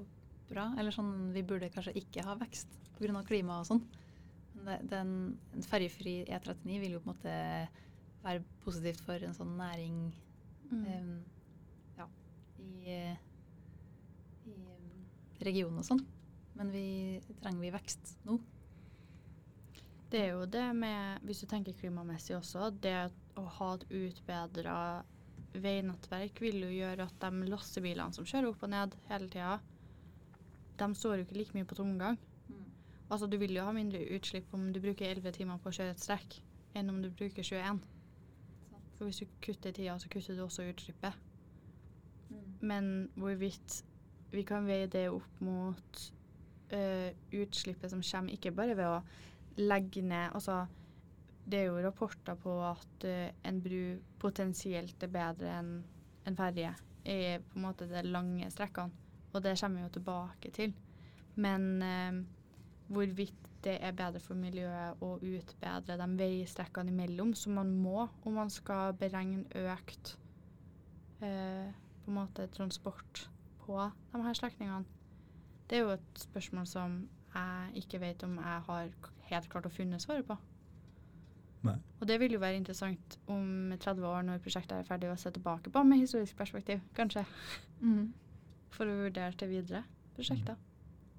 bra. 0.48 0.70
Eller 0.80 0.94
sånn, 0.94 1.12
vi 1.36 1.44
burde 1.44 1.72
kanskje 1.74 1.96
ikke 2.00 2.24
ha 2.24 2.38
vekst 2.40 2.80
pga. 2.96 3.20
klima 3.28 3.60
og 3.60 3.68
sånn. 3.68 3.84
Men 4.64 4.88
den, 4.88 5.16
en 5.52 5.66
ferjefri 5.66 6.22
E39 6.32 6.80
vil 6.80 6.96
jo 6.96 7.04
på 7.04 7.10
en 7.10 7.12
måte 7.12 7.38
være 8.24 8.44
positivt 8.64 9.02
for 9.04 9.20
en 9.20 9.36
sånn 9.36 9.58
næring 9.60 10.14
Mm. 10.72 10.84
ja, 10.86 10.98
i, 12.64 12.98
i 14.50 14.58
regionen 15.44 15.82
og 15.82 15.88
sånn. 15.88 16.04
Men 16.58 16.70
vi 16.70 16.86
trenger 17.42 17.62
vi 17.62 17.72
vekst 17.74 18.16
nå. 18.28 18.38
Det 20.10 20.20
er 20.20 20.36
jo 20.36 20.44
det 20.46 20.68
med, 20.78 21.24
hvis 21.26 21.42
du 21.42 21.48
tenker 21.50 21.74
klimamessig 21.74 22.36
også, 22.36 22.68
det 22.70 23.08
å 23.40 23.46
ha 23.56 23.70
et 23.74 23.86
utbedra 23.90 24.76
veinettverk 25.54 26.38
vil 26.42 26.60
jo 26.62 26.70
gjøre 26.70 27.06
at 27.08 27.16
de 27.22 27.48
lastebilene 27.50 28.14
som 28.14 28.26
kjører 28.26 28.50
opp 28.50 28.62
og 28.62 28.70
ned 28.70 28.94
hele 29.08 29.26
tida, 29.32 29.56
de 30.78 30.88
står 30.98 31.18
jo 31.18 31.26
ikke 31.26 31.38
like 31.38 31.56
mye 31.56 31.66
på 31.70 31.78
tomgang. 31.78 32.18
Altså 33.10 33.26
du 33.30 33.36
vil 33.38 33.54
jo 33.54 33.66
ha 33.66 33.74
mindre 33.74 34.00
utslipp 34.16 34.54
om 34.56 34.70
du 34.74 34.80
bruker 34.82 35.10
11 35.10 35.36
timer 35.36 35.60
på 35.62 35.70
å 35.70 35.76
kjøre 35.76 35.94
et 35.94 36.02
strekk, 36.02 36.38
enn 36.78 36.90
om 36.90 37.02
du 37.02 37.10
bruker 37.10 37.46
21. 37.46 37.82
For 38.96 39.06
hvis 39.06 39.20
du 39.22 39.38
kutter 39.44 39.74
tida, 39.74 39.98
så 39.98 40.10
kutter 40.10 40.38
du 40.38 40.44
også 40.46 40.66
utslippet. 40.70 41.18
Men 42.64 43.10
hvorvidt 43.20 43.82
vi 44.34 44.42
kan 44.46 44.66
veie 44.66 44.88
det 44.90 45.06
opp 45.12 45.42
mot 45.44 46.00
øh, 46.74 47.10
utslippet 47.40 47.92
som 47.92 48.02
kommer, 48.02 48.34
ikke 48.34 48.54
bare 48.54 48.76
ved 48.78 48.88
å 48.88 49.02
legge 49.60 50.02
ned 50.02 50.34
Altså, 50.34 50.64
det 51.44 51.60
er 51.60 51.68
jo 51.68 51.82
rapporter 51.84 52.38
på 52.40 52.56
at 52.66 53.06
øh, 53.08 53.28
en 53.44 53.60
bru 53.62 53.82
potensielt 54.18 55.02
er 55.04 55.12
bedre 55.12 55.58
enn 55.60 55.74
en 56.24 56.36
ferje 56.38 56.72
i 57.04 57.36
på 57.36 57.58
en 57.58 57.66
måte 57.66 57.86
de 57.90 58.00
lange 58.08 58.48
strekkene, 58.50 58.94
og 59.34 59.42
det 59.44 59.58
kommer 59.60 59.82
vi 59.82 59.84
jo 59.84 59.94
tilbake 59.98 60.52
til. 60.56 60.72
Men 61.36 61.82
øh, 61.82 62.22
hvorvidt 62.88 63.44
det 63.64 63.78
er 63.80 63.96
bedre 63.96 64.20
for 64.20 64.36
miljøet 64.36 65.00
å 65.04 65.14
utbedre 65.20 65.96
de 66.00 66.08
veistrekkene 66.18 66.92
imellom, 66.92 67.32
som 67.36 67.56
man 67.60 67.70
må 67.76 68.08
om 68.24 68.36
man 68.36 68.50
skal 68.52 68.96
beregne 69.00 69.44
økt 69.56 70.16
øh, 71.24 71.70
på 72.04 72.12
en 72.12 72.20
måte 72.20 72.46
transport 72.52 73.28
på 73.64 73.78
de 74.12 74.22
her 74.22 74.36
strekningene. 74.36 74.84
Det 75.70 75.78
er 75.78 75.86
jo 75.86 75.94
et 75.96 76.20
spørsmål 76.20 76.66
som 76.68 76.98
jeg 77.34 77.84
ikke 77.84 78.00
vet 78.00 78.22
om 78.22 78.36
jeg 78.36 78.66
har 78.66 78.90
helt 79.30 79.48
klart 79.50 79.66
å 79.66 79.72
funne 79.72 80.00
svaret 80.02 80.26
på. 80.28 80.36
Nei. 81.64 81.78
Og 82.00 82.08
det 82.08 82.18
vil 82.20 82.36
jo 82.36 82.42
være 82.42 82.60
interessant 82.60 83.16
om 83.32 83.72
30 83.80 84.04
år, 84.04 84.20
når 84.28 84.42
prosjektet 84.44 84.76
er 84.76 84.88
ferdig, 84.88 85.08
å 85.08 85.16
se 85.16 85.32
tilbake 85.32 85.72
på 85.72 85.82
med 85.88 86.02
historisk 86.02 86.36
perspektiv, 86.36 86.82
kanskje. 86.96 87.24
Mm. 87.80 88.12
For 88.74 88.90
å 88.90 88.98
vurdere 89.06 89.32
til 89.40 89.48
videre 89.54 89.84
prosjekter. 90.14 90.60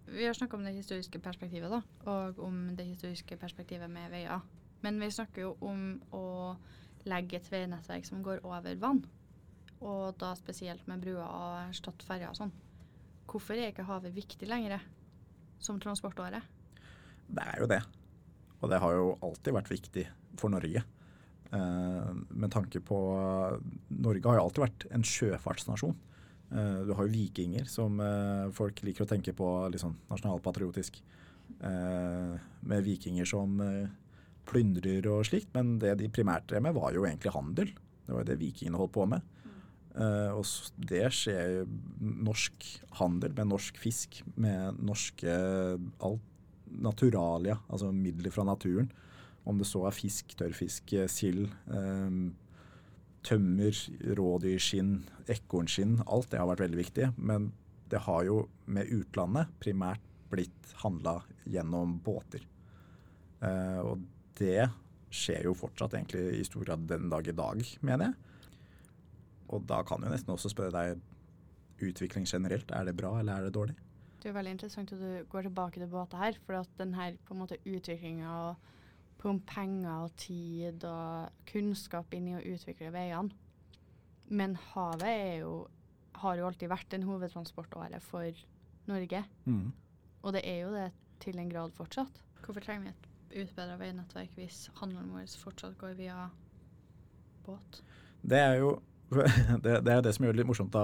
Vi 0.06 0.26
har 0.28 0.38
snakka 0.38 0.58
om 0.58 0.64
det 0.68 0.76
historiske 0.76 1.20
perspektivet, 1.20 1.72
da, 1.72 1.82
og 2.12 2.40
om 2.46 2.76
det 2.78 2.86
historiske 2.86 3.38
perspektivet 3.42 3.90
med 3.90 4.12
veier. 4.14 4.46
Men 4.86 5.02
vi 5.02 5.10
snakker 5.10 5.48
jo 5.48 5.56
om 5.66 5.96
å 6.14 6.26
legge 7.10 7.40
et 7.40 7.50
veinettverk 7.52 8.06
som 8.06 8.22
går 8.26 8.44
over 8.46 8.78
vann. 8.82 9.02
Og 9.86 10.16
da 10.22 10.34
spesielt 10.38 10.86
med 10.90 11.04
bruer 11.04 11.26
og 11.26 11.70
erstatte 11.70 12.08
ferjer 12.08 12.32
og 12.32 12.40
sånn. 12.40 12.54
Hvorfor 13.30 13.58
er 13.58 13.72
ikke 13.72 13.88
havet 13.88 14.16
viktig 14.16 14.48
lenger 14.50 14.82
som 15.62 15.80
transportåre? 15.82 16.42
Det 17.26 17.46
er 17.46 17.62
jo 17.62 17.70
det. 17.70 17.82
Og 18.62 18.72
det 18.72 18.82
har 18.82 18.96
jo 18.96 19.16
alltid 19.26 19.56
vært 19.56 19.72
viktig 19.72 20.06
for 20.40 20.54
Norge. 20.54 20.84
Eh, 21.54 22.12
med 22.30 22.52
tanke 22.54 22.82
på 22.82 22.98
Norge 23.94 24.30
har 24.30 24.40
jo 24.40 24.46
alltid 24.46 24.66
vært 24.66 24.88
en 24.96 25.06
sjøfartsnasjon. 25.06 25.98
Eh, 26.52 26.80
du 26.88 26.94
har 26.96 27.06
jo 27.06 27.14
vikinger, 27.14 27.68
som 27.70 28.00
eh, 28.02 28.48
folk 28.56 28.82
liker 28.86 29.06
å 29.06 29.10
tenke 29.10 29.36
på 29.38 29.52
litt 29.74 29.84
sånn 29.84 29.98
nasjonalpatriotisk. 30.10 31.02
Eh, 31.60 32.34
med 32.66 32.86
vikinger 32.86 33.28
som 33.30 33.60
eh, 33.62 33.94
plyndrer 34.50 35.06
og 35.12 35.26
slikt. 35.30 35.52
Men 35.58 35.78
det 35.82 35.98
de 36.02 36.12
primært 36.14 36.48
drev 36.50 36.66
med, 36.66 36.78
var 36.78 36.96
jo 36.96 37.06
egentlig 37.06 37.36
handel. 37.36 37.74
Det 38.06 38.14
var 38.14 38.24
jo 38.24 38.30
det 38.32 38.42
vikingene 38.42 38.82
holdt 38.82 38.96
på 38.98 39.08
med. 39.10 39.35
Eh, 39.96 40.32
og 40.36 40.44
det 40.92 41.08
skjer 41.16 41.64
norsk 42.00 42.66
handel 43.00 43.36
med 43.38 43.52
norsk 43.54 43.78
fisk, 43.80 44.22
med 44.36 44.82
norske 44.84 45.36
alt 46.04 46.32
naturalia, 46.76 47.60
altså 47.70 47.92
midler 47.96 48.34
fra 48.34 48.44
naturen. 48.48 48.90
Om 49.46 49.60
det 49.62 49.68
så 49.70 49.86
er 49.88 49.96
fisk, 49.96 50.34
tørrfisk, 50.36 50.96
eh, 50.98 51.08
sild, 51.08 51.46
uh, 51.70 52.10
tømmer, 53.26 53.78
rådyrskinn, 54.18 54.96
ekornskinn. 55.30 56.00
Alt 56.08 56.32
det 56.32 56.42
har 56.42 56.50
vært 56.50 56.66
veldig 56.66 56.80
viktig. 56.82 57.12
Men 57.18 57.52
det 57.90 58.02
har 58.08 58.26
jo 58.26 58.42
med 58.66 58.90
utlandet 58.90 59.54
primært 59.62 60.02
blitt 60.34 60.74
handla 60.82 61.20
gjennom 61.46 62.00
båter. 62.04 62.44
Uh, 63.40 63.94
og 63.94 64.04
det 64.42 64.66
skjer 65.14 65.48
jo 65.48 65.56
fortsatt 65.56 65.94
egentlig 65.94 66.42
i 66.42 66.48
stor 66.48 66.66
grad 66.66 66.90
den 66.90 67.08
dag 67.14 67.28
i 67.30 67.38
dag, 67.38 67.62
mener 67.86 68.10
jeg. 68.10 68.35
Og 69.50 69.66
da 69.70 69.82
kan 69.84 70.02
jeg 70.04 70.12
nesten 70.12 70.34
også 70.34 70.50
spørre 70.50 70.72
deg 70.74 71.02
utvikling 71.86 72.26
generelt. 72.28 72.72
Er 72.72 72.86
det 72.88 72.96
bra, 72.98 73.20
eller 73.20 73.34
er 73.34 73.44
det 73.48 73.54
dårlig? 73.56 73.76
Det 74.22 74.30
er 74.32 74.38
veldig 74.40 74.56
interessant 74.56 74.92
at 74.96 75.00
du 75.00 75.26
går 75.30 75.42
tilbake 75.46 75.80
til 75.80 75.88
båter 75.92 76.18
her, 76.18 76.38
for 76.46 76.58
at 76.62 76.70
den 76.80 76.94
her 76.98 77.18
på 77.26 77.34
en 77.36 77.44
måte 77.44 77.60
utviklinga 77.66 78.30
og 78.50 78.56
om 79.26 79.40
penger 79.42 80.04
og 80.06 80.12
tid 80.22 80.84
og 80.86 81.32
kunnskap 81.50 82.14
inn 82.14 82.28
i 82.30 82.36
å 82.38 82.44
utvikle 82.46 82.92
veiene. 82.94 83.34
Men 84.30 84.54
havet 84.74 85.08
er 85.10 85.40
jo, 85.40 85.68
har 86.22 86.38
jo 86.38 86.46
alltid 86.46 86.70
vært 86.70 86.94
en 86.94 87.08
hovedtransportåre 87.08 88.00
for 88.06 88.30
Norge, 88.86 89.24
Mm. 89.46 89.72
og 90.22 90.34
det 90.34 90.44
er 90.46 90.60
jo 90.62 90.72
det 90.76 90.92
til 91.20 91.40
en 91.40 91.50
grad 91.50 91.74
fortsatt. 91.74 92.22
Hvorfor 92.44 92.62
trenger 92.62 92.84
vi 92.84 92.94
et 92.94 93.48
utbedra 93.48 93.78
veinettverk 93.82 94.30
hvis 94.38 94.70
handelen 94.76 95.10
vår 95.10 95.26
fortsatt 95.42 95.78
går 95.78 95.98
via 95.98 96.30
båt? 97.46 97.82
Det 98.22 98.38
er 98.38 98.60
jo 98.62 98.80
det, 99.64 99.74
det 99.86 99.94
er 99.94 100.02
det 100.04 100.14
som 100.16 100.26
gjør 100.26 100.34
det 100.36 100.42
litt 100.42 100.50
morsomt, 100.50 100.76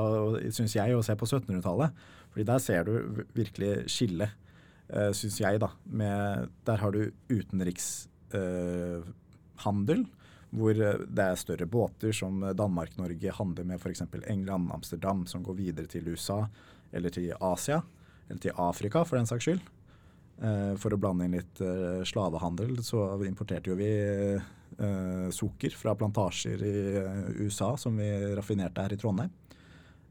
syns 0.55 0.75
jeg, 0.77 0.89
å 0.95 1.05
se 1.05 1.13
på 1.17 1.29
1700-tallet. 1.29 1.89
Fordi 2.31 2.45
der 2.47 2.59
ser 2.63 2.81
du 2.87 2.93
virkelig 3.35 3.71
skille, 3.91 4.27
uh, 4.93 5.11
syns 5.17 5.37
jeg, 5.41 5.53
da. 5.63 5.69
Med, 5.89 6.19
der 6.67 6.77
har 6.83 6.91
du 6.95 7.01
utenrikshandel, 7.31 10.01
hvor 10.51 10.73
eh, 10.75 11.01
det 11.07 11.23
er 11.23 11.35
større 11.39 11.67
båter 11.71 12.11
som 12.15 12.43
Danmark-Norge 12.43 13.31
handler 13.37 13.63
med 13.69 13.77
f.eks. 13.79 14.03
England, 14.27 14.65
Amsterdam, 14.75 15.19
som 15.23 15.39
går 15.47 15.55
videre 15.55 15.87
til 15.87 16.11
USA 16.11 16.43
eller 16.91 17.07
til 17.15 17.31
Asia, 17.39 17.79
eller 18.27 18.41
til 18.43 18.51
Afrika 18.59 19.07
for 19.07 19.15
den 19.15 19.23
saks 19.29 19.47
skyld. 19.47 19.63
Eh, 20.41 20.73
for 20.81 20.93
å 20.93 20.99
blande 20.99 21.27
inn 21.27 21.37
litt 21.37 21.61
eh, 21.61 22.01
slavehandel, 22.07 22.79
så 22.85 23.13
importerte 23.27 23.71
jo 23.71 23.77
vi 23.79 23.91
eh, 24.81 25.29
sukker 25.33 25.75
fra 25.77 25.95
plantasjer 25.95 26.63
i 26.63 26.75
eh, 27.01 27.29
USA 27.45 27.75
som 27.77 27.97
vi 27.97 28.09
raffinerte 28.35 28.83
her 28.85 28.93
i 28.93 28.99
Trondheim. 28.99 29.31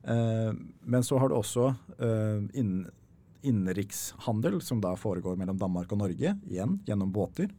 Eh, 0.02 0.50
men 0.80 1.06
så 1.06 1.18
har 1.20 1.30
du 1.30 1.36
også 1.38 1.70
inn, 2.56 2.74
innenrikshandel, 3.46 4.60
som 4.64 4.82
da 4.82 4.94
foregår 4.98 5.38
mellom 5.40 5.58
Danmark 5.60 5.92
og 5.92 6.02
Norge, 6.02 6.34
igjen 6.48 6.78
gjennom 6.88 7.12
båter. 7.14 7.50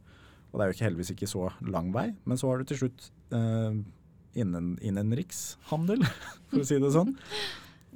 Og 0.50 0.58
det 0.58 0.64
er 0.64 0.70
jo 0.70 0.76
ikke, 0.76 0.88
heldigvis 0.90 1.14
ikke 1.14 1.30
så 1.30 1.48
lang 1.64 1.92
vei. 1.94 2.10
Men 2.28 2.40
så 2.40 2.50
har 2.50 2.60
du 2.60 2.68
til 2.68 2.82
slutt 2.82 3.08
innen, 3.32 4.74
innenrikshandel, 4.84 6.04
for 6.50 6.64
å 6.64 6.68
si 6.68 6.80
det 6.82 6.92
sånn. 6.94 7.14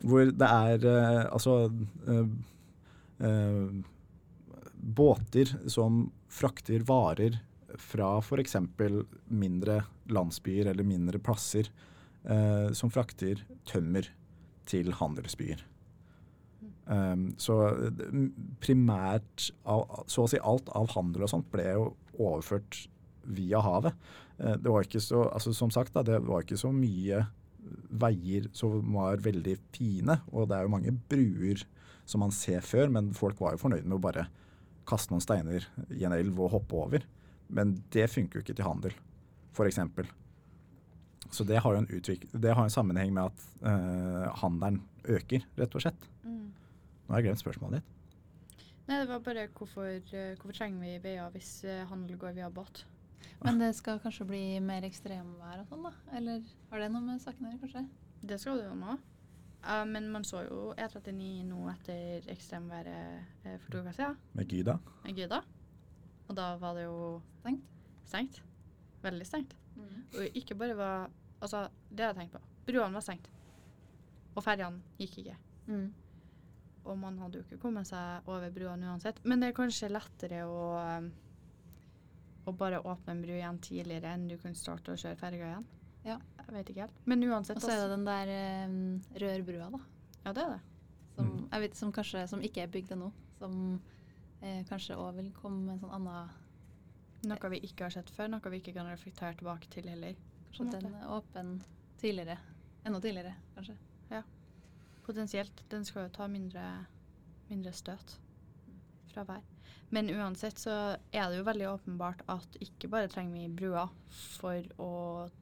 Hvor 0.06 0.28
det 0.28 0.48
er 0.48 0.86
altså 1.32 1.70
båter 4.76 5.52
som 5.72 6.06
frakter 6.32 6.84
varer 6.88 7.38
fra 7.74 8.16
f.eks. 8.20 8.56
mindre 9.28 9.80
landsbyer 10.12 10.70
eller 10.70 10.86
mindre 10.86 11.18
plasser, 11.18 11.70
eh, 12.24 12.72
som 12.72 12.92
frakter 12.92 13.42
tømmer 13.68 14.08
til 14.66 14.92
handelsbyer. 14.98 15.64
Um, 16.86 17.32
så 17.34 17.56
primært, 18.62 19.48
av, 19.66 20.04
så 20.06 20.22
å 20.22 20.30
si 20.30 20.38
alt 20.38 20.68
av 20.78 20.92
handel 20.94 21.24
og 21.26 21.32
sånt 21.32 21.48
ble 21.50 21.64
jo 21.66 21.88
overført 22.14 22.84
via 23.26 23.58
havet. 23.64 23.96
Eh, 24.38 24.54
det 24.62 24.70
var 24.70 24.86
ikke 24.86 25.02
så, 25.02 25.24
altså 25.32 25.54
Som 25.54 25.72
sagt, 25.74 25.94
da, 25.96 26.04
det 26.06 26.20
var 26.26 26.44
ikke 26.44 26.60
så 26.60 26.70
mye 26.74 27.24
veier 27.90 28.46
som 28.54 28.78
var 28.94 29.22
veldig 29.24 29.56
fine. 29.74 30.20
Og 30.32 30.48
det 30.48 30.58
er 30.58 30.66
jo 30.66 30.74
mange 30.76 30.94
bruer 31.10 31.64
som 32.06 32.22
man 32.22 32.34
ser 32.34 32.62
før, 32.62 32.90
men 32.92 33.10
folk 33.16 33.40
var 33.42 33.56
jo 33.56 33.64
fornøyd 33.64 33.86
med 33.86 33.98
å 33.98 34.04
bare 34.04 34.28
kaste 34.86 35.10
noen 35.10 35.24
steiner 35.24 35.66
i 35.90 36.04
en 36.06 36.14
elv 36.14 36.38
og 36.38 36.52
hoppe 36.54 36.78
over. 36.78 37.06
Men 37.48 37.76
det 37.94 38.08
funker 38.10 38.38
jo 38.38 38.44
ikke 38.44 38.56
til 38.58 38.66
handel, 38.66 38.96
f.eks. 39.54 39.80
Så 41.34 41.44
det 41.46 41.58
har 41.62 41.74
jo 41.74 41.82
en, 41.82 41.90
utvik 41.90 42.26
det 42.32 42.54
har 42.54 42.64
en 42.64 42.72
sammenheng 42.72 43.12
med 43.14 43.32
at 43.32 43.46
uh, 43.66 44.26
handelen 44.42 44.80
øker, 45.10 45.46
rett 45.58 45.74
og 45.74 45.82
slett. 45.82 46.08
Nå 47.06 47.14
har 47.14 47.22
jeg 47.22 47.28
glemt 47.28 47.42
spørsmålet 47.42 47.80
ditt. 47.80 47.92
Nei, 48.86 49.00
det 49.00 49.08
var 49.10 49.22
bare 49.26 49.48
hvorfor, 49.50 49.86
eh, 49.86 50.36
hvorfor 50.38 50.54
trenger 50.54 50.78
vi 50.78 50.92
veier 51.02 51.32
hvis 51.34 51.64
eh, 51.66 51.82
handel 51.90 52.18
går 52.22 52.36
via 52.36 52.50
båt? 52.54 52.84
Men 53.42 53.58
det 53.58 53.72
skal 53.74 53.98
kanskje 54.02 54.26
bli 54.28 54.42
mer 54.62 54.86
ekstremvær 54.86 55.64
og 55.64 55.70
sånn, 55.70 55.88
da? 55.88 55.92
Eller 56.14 56.44
har 56.70 56.82
det 56.82 56.90
noe 56.94 57.02
med 57.02 57.22
saken 57.22 57.48
å 57.48 57.50
gjøre, 57.50 57.62
kanskje? 57.64 57.82
Det 58.30 58.38
skal 58.40 58.62
det 58.62 58.68
jo 58.68 58.76
nå. 58.78 58.94
Uh, 59.66 59.82
men 59.90 60.06
man 60.14 60.22
så 60.26 60.44
jo 60.46 60.70
E39 60.78 61.42
nå 61.48 61.64
etter 61.72 62.28
ekstremværet 62.30 63.42
uh, 63.42 63.56
for 63.64 63.74
to 63.74 63.82
uker 63.82 63.96
siden, 63.98 64.18
Med 64.38 64.54
Gyda. 64.54 64.78
med 65.02 65.18
Gyda. 65.18 65.42
Og 66.28 66.34
da 66.36 66.56
var 66.58 66.74
det 66.74 66.84
jo 66.84 67.22
Stengt? 67.42 67.62
stengt. 68.06 68.42
Veldig 69.02 69.26
stengt. 69.26 69.54
Og 70.16 70.36
ikke 70.36 70.54
bare 70.58 70.76
var 70.76 71.10
Altså, 71.42 71.68
det 71.92 72.00
har 72.00 72.14
jeg 72.14 72.16
tenkt 72.16 72.32
på. 72.32 72.40
Bruene 72.66 72.94
var 72.96 73.00
stengt. 73.04 73.26
Og 74.34 74.42
ferjene 74.42 74.80
gikk 74.98 75.18
ikke. 75.20 75.34
Mm. 75.68 75.92
Og 76.86 76.96
man 76.98 77.18
hadde 77.18 77.38
jo 77.38 77.44
ikke 77.44 77.58
kommet 77.60 77.86
seg 77.86 78.26
over 78.30 78.50
bruene 78.50 78.88
uansett. 78.88 79.18
Men 79.24 79.40
det 79.40 79.50
er 79.50 79.52
kanskje 79.58 79.90
lettere 79.92 80.46
å, 80.48 80.62
um, 80.98 81.10
å 82.46 82.54
bare 82.56 82.80
åpne 82.80 83.12
en 83.12 83.20
bru 83.22 83.34
igjen 83.36 83.58
tidligere 83.60 84.14
enn 84.14 84.28
du 84.30 84.36
kan 84.38 84.54
starte 84.54 84.94
å 84.94 84.96
kjøre 84.96 85.18
ferga 85.20 85.50
igjen. 85.50 85.66
Ja. 86.06 86.16
Jeg 86.46 86.54
vet 86.54 86.68
ikke 86.72 86.86
helt. 86.86 87.00
Men 87.04 87.22
uansett 87.28 87.56
Og 87.60 87.62
så 87.66 87.70
er 87.70 87.76
det 87.76 87.84
altså- 87.84 87.96
den 87.96 88.04
der 88.06 88.66
um, 88.66 89.02
rørbrua, 89.20 89.70
da. 89.70 89.78
Ja, 90.24 90.32
det 90.32 90.42
er 90.42 90.48
det. 90.56 90.60
Som, 91.16 91.26
Mm. 91.26 91.48
jeg 91.52 91.60
vet, 91.60 91.74
som 91.76 91.92
kanskje 91.92 92.28
som 92.28 92.40
ikke 92.40 92.62
er 92.62 92.68
bygd 92.68 92.92
ennå. 92.92 93.12
Som 93.38 93.80
eh, 94.40 94.62
kanskje 94.68 94.98
òg 95.00 95.16
vil 95.20 95.32
komme 95.36 95.62
med 95.64 95.76
en 95.76 95.84
sånn 95.84 95.96
annen 96.00 96.42
Noe 97.26 97.48
vi 97.50 97.58
ikke 97.64 97.86
har 97.86 97.94
sett 97.94 98.10
før, 98.12 98.28
noe 98.30 98.50
vi 98.52 98.60
ikke 98.60 98.74
kan 98.76 98.86
reflektere 98.86 99.34
tilbake 99.40 99.66
til 99.72 99.88
heller. 99.90 100.14
Kanskje 100.52 100.66
at 100.66 100.84
den 100.84 100.94
er 100.94 101.08
åpen 101.10 101.48
tidligere. 101.98 102.36
Enda 102.86 103.00
tidligere, 103.02 103.32
kanskje. 103.56 103.74
Ja. 104.12 104.20
Potensielt. 105.06 105.64
Den 105.72 105.84
skal 105.88 106.06
jo 106.06 106.12
ta 106.14 106.28
mindre, 106.30 106.62
mindre 107.48 107.72
støt 107.74 108.18
fra 109.10 109.24
hver. 109.26 109.42
Men 109.94 110.10
uansett 110.10 110.58
så 110.58 110.76
er 111.14 111.28
det 111.30 111.40
jo 111.40 111.46
veldig 111.46 111.68
åpenbart 111.72 112.22
at 112.30 112.58
ikke 112.62 112.90
bare 112.92 113.10
trenger 113.10 113.38
vi 113.38 113.58
brua 113.62 113.86
for 114.36 114.66
å 114.82 114.92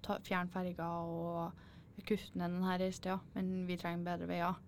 ta, 0.04 0.18
fjerne 0.24 0.52
ferger 0.52 0.84
og 0.84 2.04
kutte 2.04 2.36
ned 2.38 2.52
denne 2.52 2.78
reisetida, 2.80 3.18
men 3.34 3.64
vi 3.68 3.78
trenger 3.80 4.04
bedre 4.08 4.28
veier. 4.30 4.60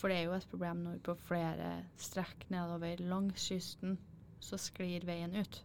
For 0.00 0.08
det 0.08 0.16
er 0.16 0.28
jo 0.30 0.36
et 0.38 0.46
problem 0.48 0.78
når 0.86 1.00
på 1.04 1.14
flere 1.28 1.72
strekk 2.00 2.46
nedover 2.52 3.02
langs 3.04 3.44
kysten 3.50 3.98
så 4.40 4.56
sklir 4.56 5.04
veien 5.04 5.34
ut. 5.36 5.58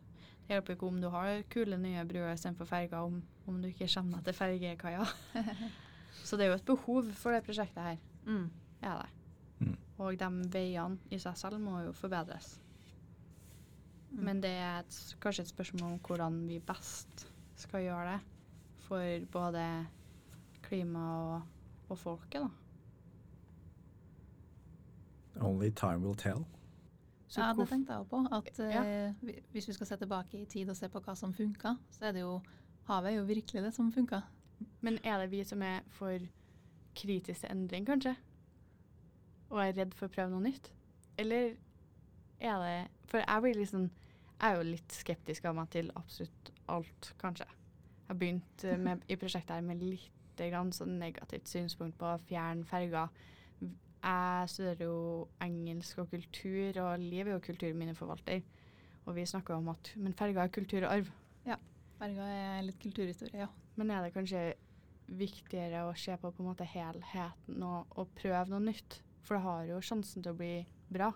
Det 0.46 0.54
hjelper 0.54 0.76
ikke 0.76 0.90
om 0.90 0.98
du 1.02 1.08
har 1.14 1.40
kule 1.54 1.78
nye 1.80 2.04
bruer 2.06 2.34
istedenfor 2.34 2.68
ferger, 2.70 3.00
om, 3.08 3.22
om 3.48 3.62
du 3.64 3.70
ikke 3.70 3.88
kommer 3.94 4.20
deg 4.20 4.28
til 4.28 4.38
fergekaia. 4.42 5.06
så 6.28 6.38
det 6.38 6.46
er 6.46 6.52
jo 6.52 6.58
et 6.60 6.68
behov 6.68 7.08
for 7.18 7.36
det 7.36 7.46
prosjektet 7.48 7.84
her 7.88 8.04
Mm. 8.26 8.50
er 8.82 9.02
det. 9.04 9.10
Mm. 9.60 9.74
Og 10.02 10.16
de 10.20 10.28
veiene 10.54 10.98
i 11.14 11.20
seg 11.22 11.38
selv 11.38 11.60
må 11.62 11.80
jo 11.86 11.92
forbedres. 11.94 12.56
Mm. 14.10 14.24
Men 14.26 14.42
det 14.42 14.50
er 14.58 14.80
et, 14.80 14.98
kanskje 15.22 15.46
et 15.46 15.52
spørsmål 15.54 15.92
om 15.94 16.00
hvordan 16.08 16.40
vi 16.50 16.58
best 16.60 17.28
skal 17.56 17.86
gjøre 17.86 18.16
det. 18.16 18.20
For 18.88 19.28
både 19.32 19.64
klima 20.66 21.06
og, 21.22 21.42
og 21.90 21.98
folket, 22.02 22.42
da. 22.42 22.65
Only 25.42 25.70
time 25.72 26.02
will 26.06 26.16
tell. 26.16 26.46
Så 27.28 27.42
ja, 27.42 27.54
det 27.58 27.68
tenkte 27.68 27.94
jeg 27.94 28.02
òg 28.06 28.10
på. 28.10 28.20
At 28.32 28.60
Ja. 28.60 28.84
eh, 28.84 29.14
hvis 29.52 29.68
vi 29.68 29.74
skal 29.74 29.88
se 29.88 29.98
tilbake 29.98 30.42
i 30.42 30.46
tid 30.46 30.70
og 30.70 30.78
se 30.78 30.88
på 30.90 31.00
hva 31.02 31.16
som 31.16 31.34
funka, 31.34 31.76
så 31.92 32.06
er 32.06 32.12
det 32.12 32.22
jo 32.22 32.42
Havet 32.86 33.12
er 33.12 33.16
jo 33.18 33.24
virkelig 33.26 33.64
det 33.64 33.74
som 33.74 33.92
funka. 33.92 34.22
Men 34.82 35.00
er 35.04 35.18
det 35.18 35.32
vi 35.32 35.44
som 35.44 35.62
er 35.62 35.80
for 35.90 36.20
kritisk 36.96 37.40
til 37.42 37.50
endring, 37.52 37.86
kanskje? 37.88 38.16
Og 39.50 39.60
er 39.60 39.74
redd 39.74 39.94
for 39.98 40.06
å 40.08 40.14
prøve 40.14 40.30
noe 40.30 40.44
nytt? 40.46 40.72
Eller 41.18 41.56
er 42.40 42.60
det 42.60 42.88
For 43.10 43.18
jeg 43.18 43.42
blir 43.42 43.54
liksom 43.56 43.90
Jeg 44.42 44.52
er 44.52 44.56
jo 44.58 44.64
litt 44.64 44.92
skeptisk 44.92 45.46
av 45.46 45.56
meg 45.56 45.70
til 45.72 45.92
absolutt 45.96 46.52
alt, 46.68 47.14
kanskje. 47.22 47.46
Jeg 47.48 48.08
har 48.10 48.16
begynt 48.20 48.64
eh, 48.64 48.78
med, 48.78 49.02
i 49.10 49.16
prosjektet 49.16 49.56
her 49.56 49.62
med 49.62 49.82
litt 49.82 50.12
grann 50.38 50.72
sånn 50.76 51.00
negativt 51.00 51.48
synspunkt 51.48 51.98
på 51.98 52.06
å 52.06 52.20
fjerne 52.28 52.66
ferger. 52.68 53.08
Jeg 54.06 54.50
studerer 54.54 54.86
jo 54.86 55.28
engelsk 55.42 56.04
og 56.04 56.12
kultur, 56.12 56.82
og 56.84 57.02
Liv 57.02 57.26
er 57.26 57.34
jo 57.34 57.44
kulturminneforvalter. 57.46 58.44
Og 59.06 59.16
vi 59.18 59.26
snakker 59.26 59.58
om 59.58 59.72
at 59.74 59.94
men 59.98 60.14
ferga 60.18 60.46
er 60.46 60.54
kultur 60.54 60.86
og 60.86 60.92
arv. 61.00 61.10
Berga 61.96 62.26
er 62.28 62.64
litt 62.68 62.80
kulturhistorie, 62.84 63.46
ja. 63.46 63.50
Men 63.80 63.92
er 63.92 64.04
det 64.04 64.14
kanskje 64.16 64.42
viktigere 65.16 65.86
å 65.88 65.94
se 65.98 66.16
på 66.20 66.32
på 66.34 66.44
en 66.44 66.50
måte 66.50 66.68
helheten 66.68 67.64
og, 67.64 67.92
og 67.96 68.12
prøve 68.18 68.50
noe 68.52 68.64
nytt? 68.66 69.00
For 69.26 69.38
det 69.38 69.46
har 69.46 69.70
jo 69.70 69.82
sjansen 69.84 70.26
til 70.26 70.34
å 70.34 70.38
bli 70.38 70.54
bra. 70.92 71.10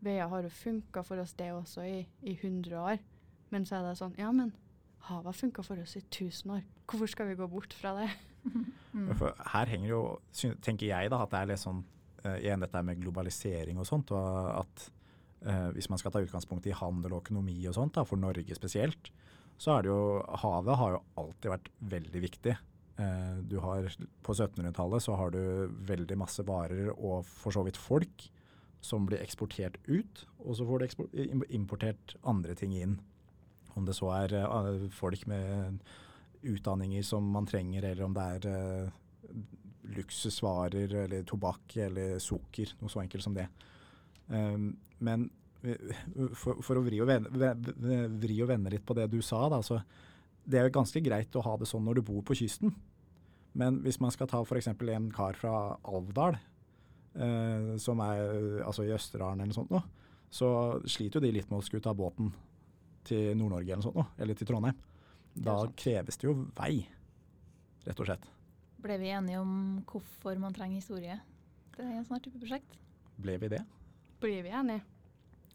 Veier 0.00 0.30
har 0.32 0.46
jo 0.46 0.52
funka 0.54 1.02
for 1.04 1.20
oss 1.20 1.34
det 1.36 1.50
også 1.52 1.84
i, 1.84 1.98
i 2.24 2.36
100 2.38 2.78
år. 2.78 3.02
Men 3.50 3.66
så 3.66 3.80
er 3.80 3.88
det 3.88 3.98
sånn 4.00 4.16
Ja, 4.20 4.30
men 4.32 4.54
havet 5.10 5.32
har 5.32 5.40
funka 5.42 5.64
for 5.66 5.82
oss 5.82 5.96
i 5.98 6.04
1000 6.06 6.54
år. 6.56 6.64
Hvorfor 6.86 7.10
skal 7.10 7.28
vi 7.28 7.38
gå 7.40 7.50
bort 7.50 7.74
fra 7.76 7.96
det? 7.98 8.08
Mm. 8.44 9.10
For 9.18 9.34
her 9.52 9.70
henger 9.70 9.90
jo, 9.92 10.02
tenker 10.64 10.88
jeg 10.88 11.10
da, 11.12 11.22
at 11.24 11.32
det 11.32 11.40
er 11.40 11.50
litt 11.52 11.62
sånn 11.62 11.82
eh, 12.24 12.40
igjen 12.40 12.64
dette 12.64 12.82
med 12.86 13.02
globalisering 13.02 13.78
og 13.80 13.86
sånt, 13.88 14.10
og 14.16 14.48
at 14.62 14.86
uh, 15.46 15.68
hvis 15.76 15.90
man 15.92 16.00
skal 16.00 16.14
ta 16.14 16.22
utgangspunkt 16.24 16.66
i 16.68 16.74
handel 16.76 17.14
og 17.14 17.24
økonomi 17.24 17.58
og 17.68 17.76
sånt, 17.76 17.94
da, 17.96 18.06
for 18.08 18.20
Norge 18.20 18.56
spesielt, 18.56 19.12
så 19.60 19.76
er 19.76 19.84
det 19.84 19.92
jo 19.92 20.02
Havet 20.42 20.78
har 20.80 20.96
jo 20.96 21.04
alltid 21.20 21.52
vært 21.52 21.70
veldig 21.94 22.24
viktig. 22.24 22.56
Uh, 23.00 23.38
du 23.48 23.58
har, 23.64 23.88
på 24.26 24.36
1700-tallet 24.36 25.04
så 25.04 25.16
har 25.20 25.32
du 25.36 25.40
veldig 25.88 26.18
masse 26.20 26.44
varer 26.48 26.90
og 26.96 27.22
for 27.28 27.54
så 27.54 27.64
vidt 27.66 27.80
folk 27.80 28.28
som 28.84 29.04
blir 29.08 29.20
eksportert 29.20 29.76
ut, 29.88 30.24
og 30.40 30.56
så 30.56 30.64
får 30.64 30.84
du 30.84 31.44
importert 31.52 32.16
andre 32.24 32.56
ting 32.56 32.72
inn. 32.76 32.98
Om 33.76 33.84
det 33.86 33.96
så 33.96 34.08
er 34.16 34.34
uh, 34.40 34.88
folk 34.92 35.26
med 35.30 35.82
utdanninger 36.42 37.02
som 37.04 37.26
man 37.34 37.46
trenger, 37.48 37.84
eller 37.90 38.04
om 38.06 38.14
det 38.16 38.26
er 38.36 38.46
eh, 38.50 39.40
luksusvarer 39.96 40.94
eller 41.04 41.24
tobakk 41.28 41.76
eller 41.86 42.18
sukker, 42.22 42.74
noe 42.80 42.92
så 42.92 43.02
enkelt 43.02 43.24
som 43.24 43.34
det. 43.36 43.46
Um, 44.30 44.72
men 45.02 45.28
for, 46.38 46.60
for 46.64 46.78
å 46.80 46.84
vri 46.86 47.00
og, 47.02 47.08
vende, 47.10 47.32
ve- 47.36 47.74
ve- 47.84 48.06
vri 48.22 48.36
og 48.44 48.48
vende 48.52 48.70
litt 48.72 48.84
på 48.88 48.94
det 48.96 49.08
du 49.12 49.18
sa, 49.24 49.42
da, 49.52 49.58
så 49.66 49.80
det 50.50 50.60
er 50.60 50.68
jo 50.68 50.76
ganske 50.78 51.02
greit 51.04 51.36
å 51.36 51.42
ha 51.44 51.56
det 51.60 51.68
sånn 51.68 51.84
når 51.84 51.98
du 52.00 52.06
bor 52.08 52.22
på 52.26 52.36
kysten. 52.38 52.72
Men 53.58 53.80
hvis 53.84 53.98
man 54.00 54.12
skal 54.14 54.30
ta 54.30 54.40
f.eks. 54.46 54.70
en 54.70 55.10
kar 55.12 55.36
fra 55.36 55.52
Alvdal, 55.90 56.38
eh, 57.18 57.72
som 57.82 58.00
er 58.06 58.62
altså 58.64 58.86
i 58.86 58.94
Østerdalen 58.94 59.42
eller 59.42 59.52
noe 59.52 59.58
sånt, 59.58 59.74
nå, 59.74 59.82
så 60.30 60.48
sliter 60.86 61.18
jo 61.18 61.26
de 61.26 61.34
litt 61.34 61.50
med 61.50 61.58
å 61.58 61.66
skulle 61.66 61.82
ta 61.84 61.92
båten 61.98 62.30
til 63.04 63.32
Nord-Norge 63.36 63.72
eller 63.74 63.82
noe 63.82 63.88
sånt, 63.90 63.98
nå, 63.98 64.06
eller 64.22 64.38
til 64.38 64.46
Trondheim. 64.48 64.78
Da 65.34 65.56
det 65.64 65.76
kreves 65.80 66.18
det 66.20 66.26
jo 66.26 66.34
vei, 66.58 66.74
rett 67.86 68.02
og 68.02 68.08
slett. 68.08 68.28
Ble 68.80 68.96
vi 69.00 69.12
enige 69.12 69.40
om 69.42 69.52
hvorfor 69.88 70.38
man 70.40 70.56
trenger 70.56 70.80
historie? 70.80 71.18
Det 71.76 71.84
er 71.84 71.98
en 71.98 72.06
sånn 72.08 72.22
type 72.24 72.40
prosjekt. 72.40 72.78
Ble 73.20 73.36
vi 73.40 73.50
det? 73.52 73.60
Blir 74.20 74.42
vi 74.44 74.52
enige? 74.52 74.82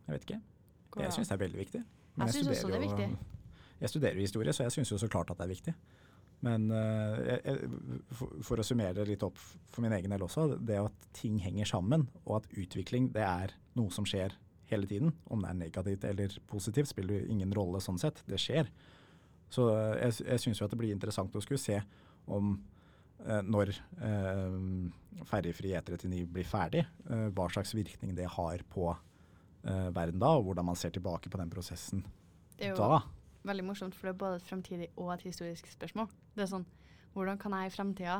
Jeg 0.05 0.13
vet 0.13 0.27
ikke. 0.27 0.41
Jeg 0.95 1.09
det 1.09 1.13
syns 1.15 1.29
det 1.29 1.35
er 1.35 1.41
veldig 1.41 1.59
viktig. 1.59 1.81
Jeg 2.15 2.35
synes 2.37 2.49
også 2.53 2.71
det 2.71 2.77
er 2.77 2.85
viktig. 2.85 3.07
Jeg 3.81 3.91
studerer 3.91 4.17
jo 4.17 4.25
historie, 4.25 4.53
så 4.55 4.65
jeg 4.65 4.75
syns 4.77 4.91
jo 4.93 4.99
så 5.01 5.09
klart 5.11 5.31
at 5.33 5.41
det 5.41 5.45
er 5.45 5.51
viktig. 5.51 5.73
Men 6.45 6.69
eh, 6.71 7.19
jeg, 7.25 7.69
for, 8.15 8.33
for 8.45 8.61
å 8.61 8.65
summere 8.65 8.95
det 8.99 9.07
litt 9.09 9.23
opp 9.25 9.39
for 9.39 9.83
min 9.83 9.95
egen 9.97 10.13
del 10.13 10.23
også, 10.25 10.47
det 10.61 10.77
at 10.79 11.07
ting 11.17 11.39
henger 11.43 11.67
sammen, 11.69 12.07
og 12.23 12.39
at 12.39 12.49
utvikling 12.55 13.09
det 13.15 13.25
er 13.25 13.55
noe 13.77 13.91
som 13.93 14.07
skjer 14.07 14.35
hele 14.71 14.89
tiden. 14.89 15.13
Om 15.29 15.43
det 15.43 15.51
er 15.51 15.59
negativt 15.59 16.07
eller 16.07 16.37
positivt, 16.49 16.91
spiller 16.91 17.19
jo 17.19 17.33
ingen 17.35 17.53
rolle 17.55 17.81
sånn 17.83 17.99
sett. 18.01 18.21
Det 18.29 18.39
skjer. 18.41 18.69
Så 19.55 19.67
eh, 19.71 19.97
jeg, 20.03 20.21
jeg 20.27 20.43
syns 20.43 20.61
jo 20.61 20.67
at 20.67 20.73
det 20.73 20.79
blir 20.81 20.93
interessant 20.95 21.35
å 21.35 21.43
skulle 21.43 21.61
se 21.61 21.79
om 22.31 22.55
eh, 23.23 23.41
når 23.45 23.71
eh, 24.03 24.55
ferjefri 25.29 25.73
E39 25.79 26.23
blir 26.35 26.47
ferdig, 26.49 26.85
eh, 27.09 27.27
hva 27.35 27.47
slags 27.53 27.75
virkning 27.77 28.15
det 28.17 28.27
har 28.35 28.63
på 28.71 28.89
eh, 28.91 29.89
verden 29.95 30.21
da, 30.21 30.33
og 30.35 30.49
hvordan 30.49 30.69
man 30.71 30.79
ser 30.79 30.93
tilbake 30.95 31.31
på 31.31 31.41
den 31.41 31.53
prosessen 31.53 32.03
Det 32.57 32.69
er 32.69 32.75
jo 32.75 32.81
da. 32.81 33.03
veldig 33.47 33.67
morsomt, 33.69 33.95
for 33.95 34.09
det 34.09 34.15
er 34.15 34.23
både 34.25 34.41
et 34.41 34.49
fremtidig 34.49 34.89
og 34.95 35.13
et 35.15 35.27
historisk 35.29 35.69
spørsmål. 35.71 36.11
Det 36.35 36.45
er 36.45 36.51
sånn, 36.51 36.67
hvordan 37.15 37.39
kan 37.39 37.55
jeg 37.55 37.71
i 37.71 37.75
fremtida 37.75 38.19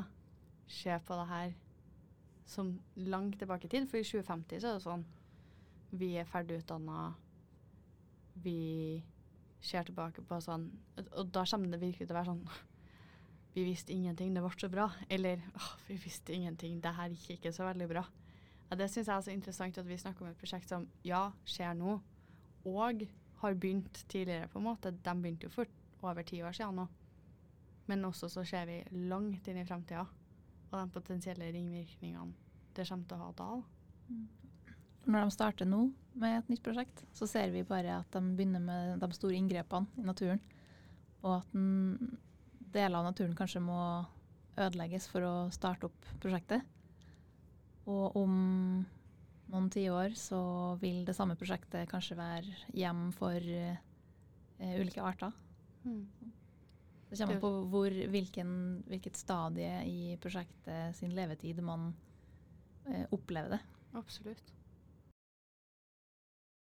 se 0.72 0.96
på 1.06 1.20
det 1.20 1.28
her 1.34 1.54
som 2.50 2.76
langt 2.96 3.40
tilbake 3.42 3.68
i 3.68 3.74
tid? 3.74 3.90
For 3.90 4.00
i 4.00 4.08
2050 4.08 4.62
så 4.62 4.72
er 4.72 4.78
det 4.78 4.86
sånn, 4.86 5.06
vi 5.96 6.14
er 6.20 6.28
ferdig 6.30 6.62
utdanna, 6.62 7.10
vi 8.44 9.02
ser 9.64 9.86
tilbake 9.88 10.24
på 10.26 10.40
sånn, 10.44 10.68
og 11.06 11.30
da 11.34 11.46
kommer 11.50 11.72
det 11.72 11.82
virkelig 11.82 12.08
til 12.08 12.16
å 12.16 12.20
være 12.20 12.34
sånn, 12.34 12.44
vi 13.56 13.66
visste 13.68 13.96
ingenting, 13.96 14.34
det 14.36 14.44
ble 14.44 14.54
så 14.60 14.70
bra. 14.72 14.90
Eller, 15.10 15.44
åh, 15.56 15.72
vi 15.88 15.98
visste 16.02 16.36
ingenting, 16.36 16.80
det 16.84 16.96
her 16.98 17.14
gikk 17.14 17.38
ikke 17.38 17.54
så 17.56 17.68
veldig 17.70 17.90
bra. 17.92 18.06
Ja, 18.70 18.78
det 18.80 18.90
synes 18.92 19.08
jeg 19.08 19.16
er 19.16 19.26
så 19.28 19.34
interessant 19.34 19.78
at 19.78 19.88
vi 19.88 19.98
snakker 20.02 20.26
om 20.26 20.32
et 20.32 20.42
prosjekt 20.42 20.72
som, 20.72 20.88
ja, 21.06 21.28
skjer 21.46 21.76
nå, 21.78 22.00
og 22.66 23.06
har 23.42 23.58
begynt 23.62 24.06
tidligere, 24.10 24.50
på 24.50 24.60
en 24.60 24.68
måte. 24.68 24.92
De 24.92 25.18
begynte 25.22 25.48
jo 25.48 25.54
for 25.54 25.70
over 26.06 26.26
ti 26.26 26.42
år 26.44 26.56
siden 26.56 26.82
nå. 26.82 26.88
Men 27.86 28.08
også 28.08 28.30
så 28.34 28.44
ser 28.48 28.66
vi 28.70 28.80
langt 29.10 29.48
inn 29.48 29.62
i 29.62 29.68
framtida, 29.68 30.06
og 30.72 30.76
de 30.80 30.86
potensielle 30.94 31.52
ringvirkningene 31.54 32.34
det 32.76 32.88
kommer 32.90 33.08
til 33.08 33.16
å 33.16 33.22
ha 33.22 33.36
da. 33.38 33.50
Når 35.06 35.26
de 35.26 35.34
starter 35.36 35.70
nå 35.70 35.88
med 36.18 36.40
et 36.40 36.50
nytt 36.50 36.64
prosjekt, 36.66 37.04
så 37.14 37.28
ser 37.30 37.52
vi 37.54 37.66
bare 37.68 38.00
at 38.00 38.16
de 38.16 38.36
begynner 38.38 38.64
med 38.64 39.02
de 39.02 39.10
store 39.14 39.38
inngrepene 39.38 40.02
i 40.02 40.06
naturen. 40.06 40.42
Og 41.26 41.40
at 41.40 41.52
den, 41.54 42.16
deler 42.76 43.00
av 43.00 43.08
naturen 43.08 43.36
kanskje 43.38 43.62
må 43.64 43.80
ødelegges 44.60 45.08
for 45.12 45.26
å 45.26 45.34
starte 45.54 45.90
opp 45.90 46.08
prosjektet. 46.24 46.64
Og 47.86 48.16
om 48.18 48.34
noen 49.52 49.68
tiår 49.72 50.16
så 50.18 50.40
vil 50.82 51.04
det 51.08 51.16
samme 51.18 51.38
prosjektet 51.38 51.90
kanskje 51.92 52.18
være 52.18 52.56
hjem 52.74 53.10
for 53.16 53.38
uh, 53.38 53.78
ulike 54.80 55.04
arter. 55.06 55.36
Det 55.86 57.20
kommer 57.20 57.40
på 57.44 57.52
hvor, 57.72 57.94
hvilken, 58.12 58.52
hvilket 58.90 59.20
stadie 59.20 59.84
i 59.86 60.16
prosjektet 60.22 60.98
sin 60.98 61.14
levetid 61.16 61.62
man 61.64 61.92
uh, 62.90 63.06
opplever 63.14 63.56
det. 63.56 63.62
Absolutt. 63.96 64.56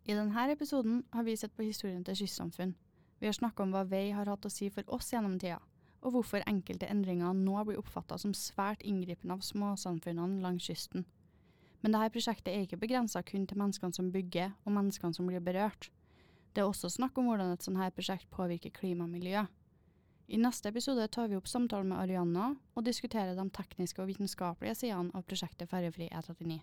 I 0.06 0.14
denne 0.14 0.52
episoden 0.54 1.04
har 1.10 1.24
vi 1.26 1.34
sett 1.38 1.56
på 1.58 1.66
historien 1.66 2.04
til 2.06 2.20
kystsamfunn. 2.20 2.76
Vi 3.18 3.26
har 3.26 3.34
snakka 3.34 3.64
om 3.64 3.72
hva 3.74 3.82
vei 3.90 4.12
har 4.14 4.30
hatt 4.30 4.46
å 4.46 4.52
si 4.54 4.68
for 4.70 4.86
oss 4.94 5.10
gjennom 5.10 5.40
tida, 5.42 5.58
og 6.06 6.14
hvorfor 6.14 6.46
enkelte 6.46 6.86
endringer 6.94 7.34
nå 7.34 7.64
blir 7.66 7.80
oppfatta 7.82 8.20
som 8.22 8.36
svært 8.38 8.86
inngripende 8.86 9.34
av 9.34 9.42
småsamfunnene 9.42 10.44
langs 10.44 10.68
kysten. 10.70 11.08
Men 11.82 11.98
dette 11.98 12.14
prosjektet 12.14 12.52
er 12.54 12.68
ikke 12.68 12.82
begrensa 12.84 13.24
kun 13.26 13.48
til 13.50 13.58
menneskene 13.58 13.98
som 13.98 14.12
bygger, 14.14 14.54
og 14.66 14.78
menneskene 14.78 15.18
som 15.18 15.26
blir 15.26 15.42
berørt. 15.42 15.90
Det 16.54 16.62
er 16.62 16.70
også 16.70 16.94
snakk 16.94 17.18
om 17.18 17.32
hvordan 17.32 17.56
et 17.56 17.66
sånt 17.66 17.82
her 17.82 17.90
prosjekt 17.94 18.30
påvirker 18.30 18.74
klima 18.78 19.10
og 19.10 19.14
miljø. 19.18 19.42
I 20.30 20.38
neste 20.42 20.70
episode 20.70 21.10
tar 21.14 21.34
vi 21.34 21.38
opp 21.38 21.50
samtalen 21.50 21.90
med 21.90 22.04
Arianna, 22.04 22.54
og 22.78 22.86
diskuterer 22.86 23.34
de 23.34 23.50
tekniske 23.58 24.02
og 24.02 24.14
vitenskapelige 24.14 24.78
sidene 24.86 25.18
av 25.18 25.26
prosjektet 25.26 25.70
Ferjefri 25.70 26.14
E39. 26.14 26.62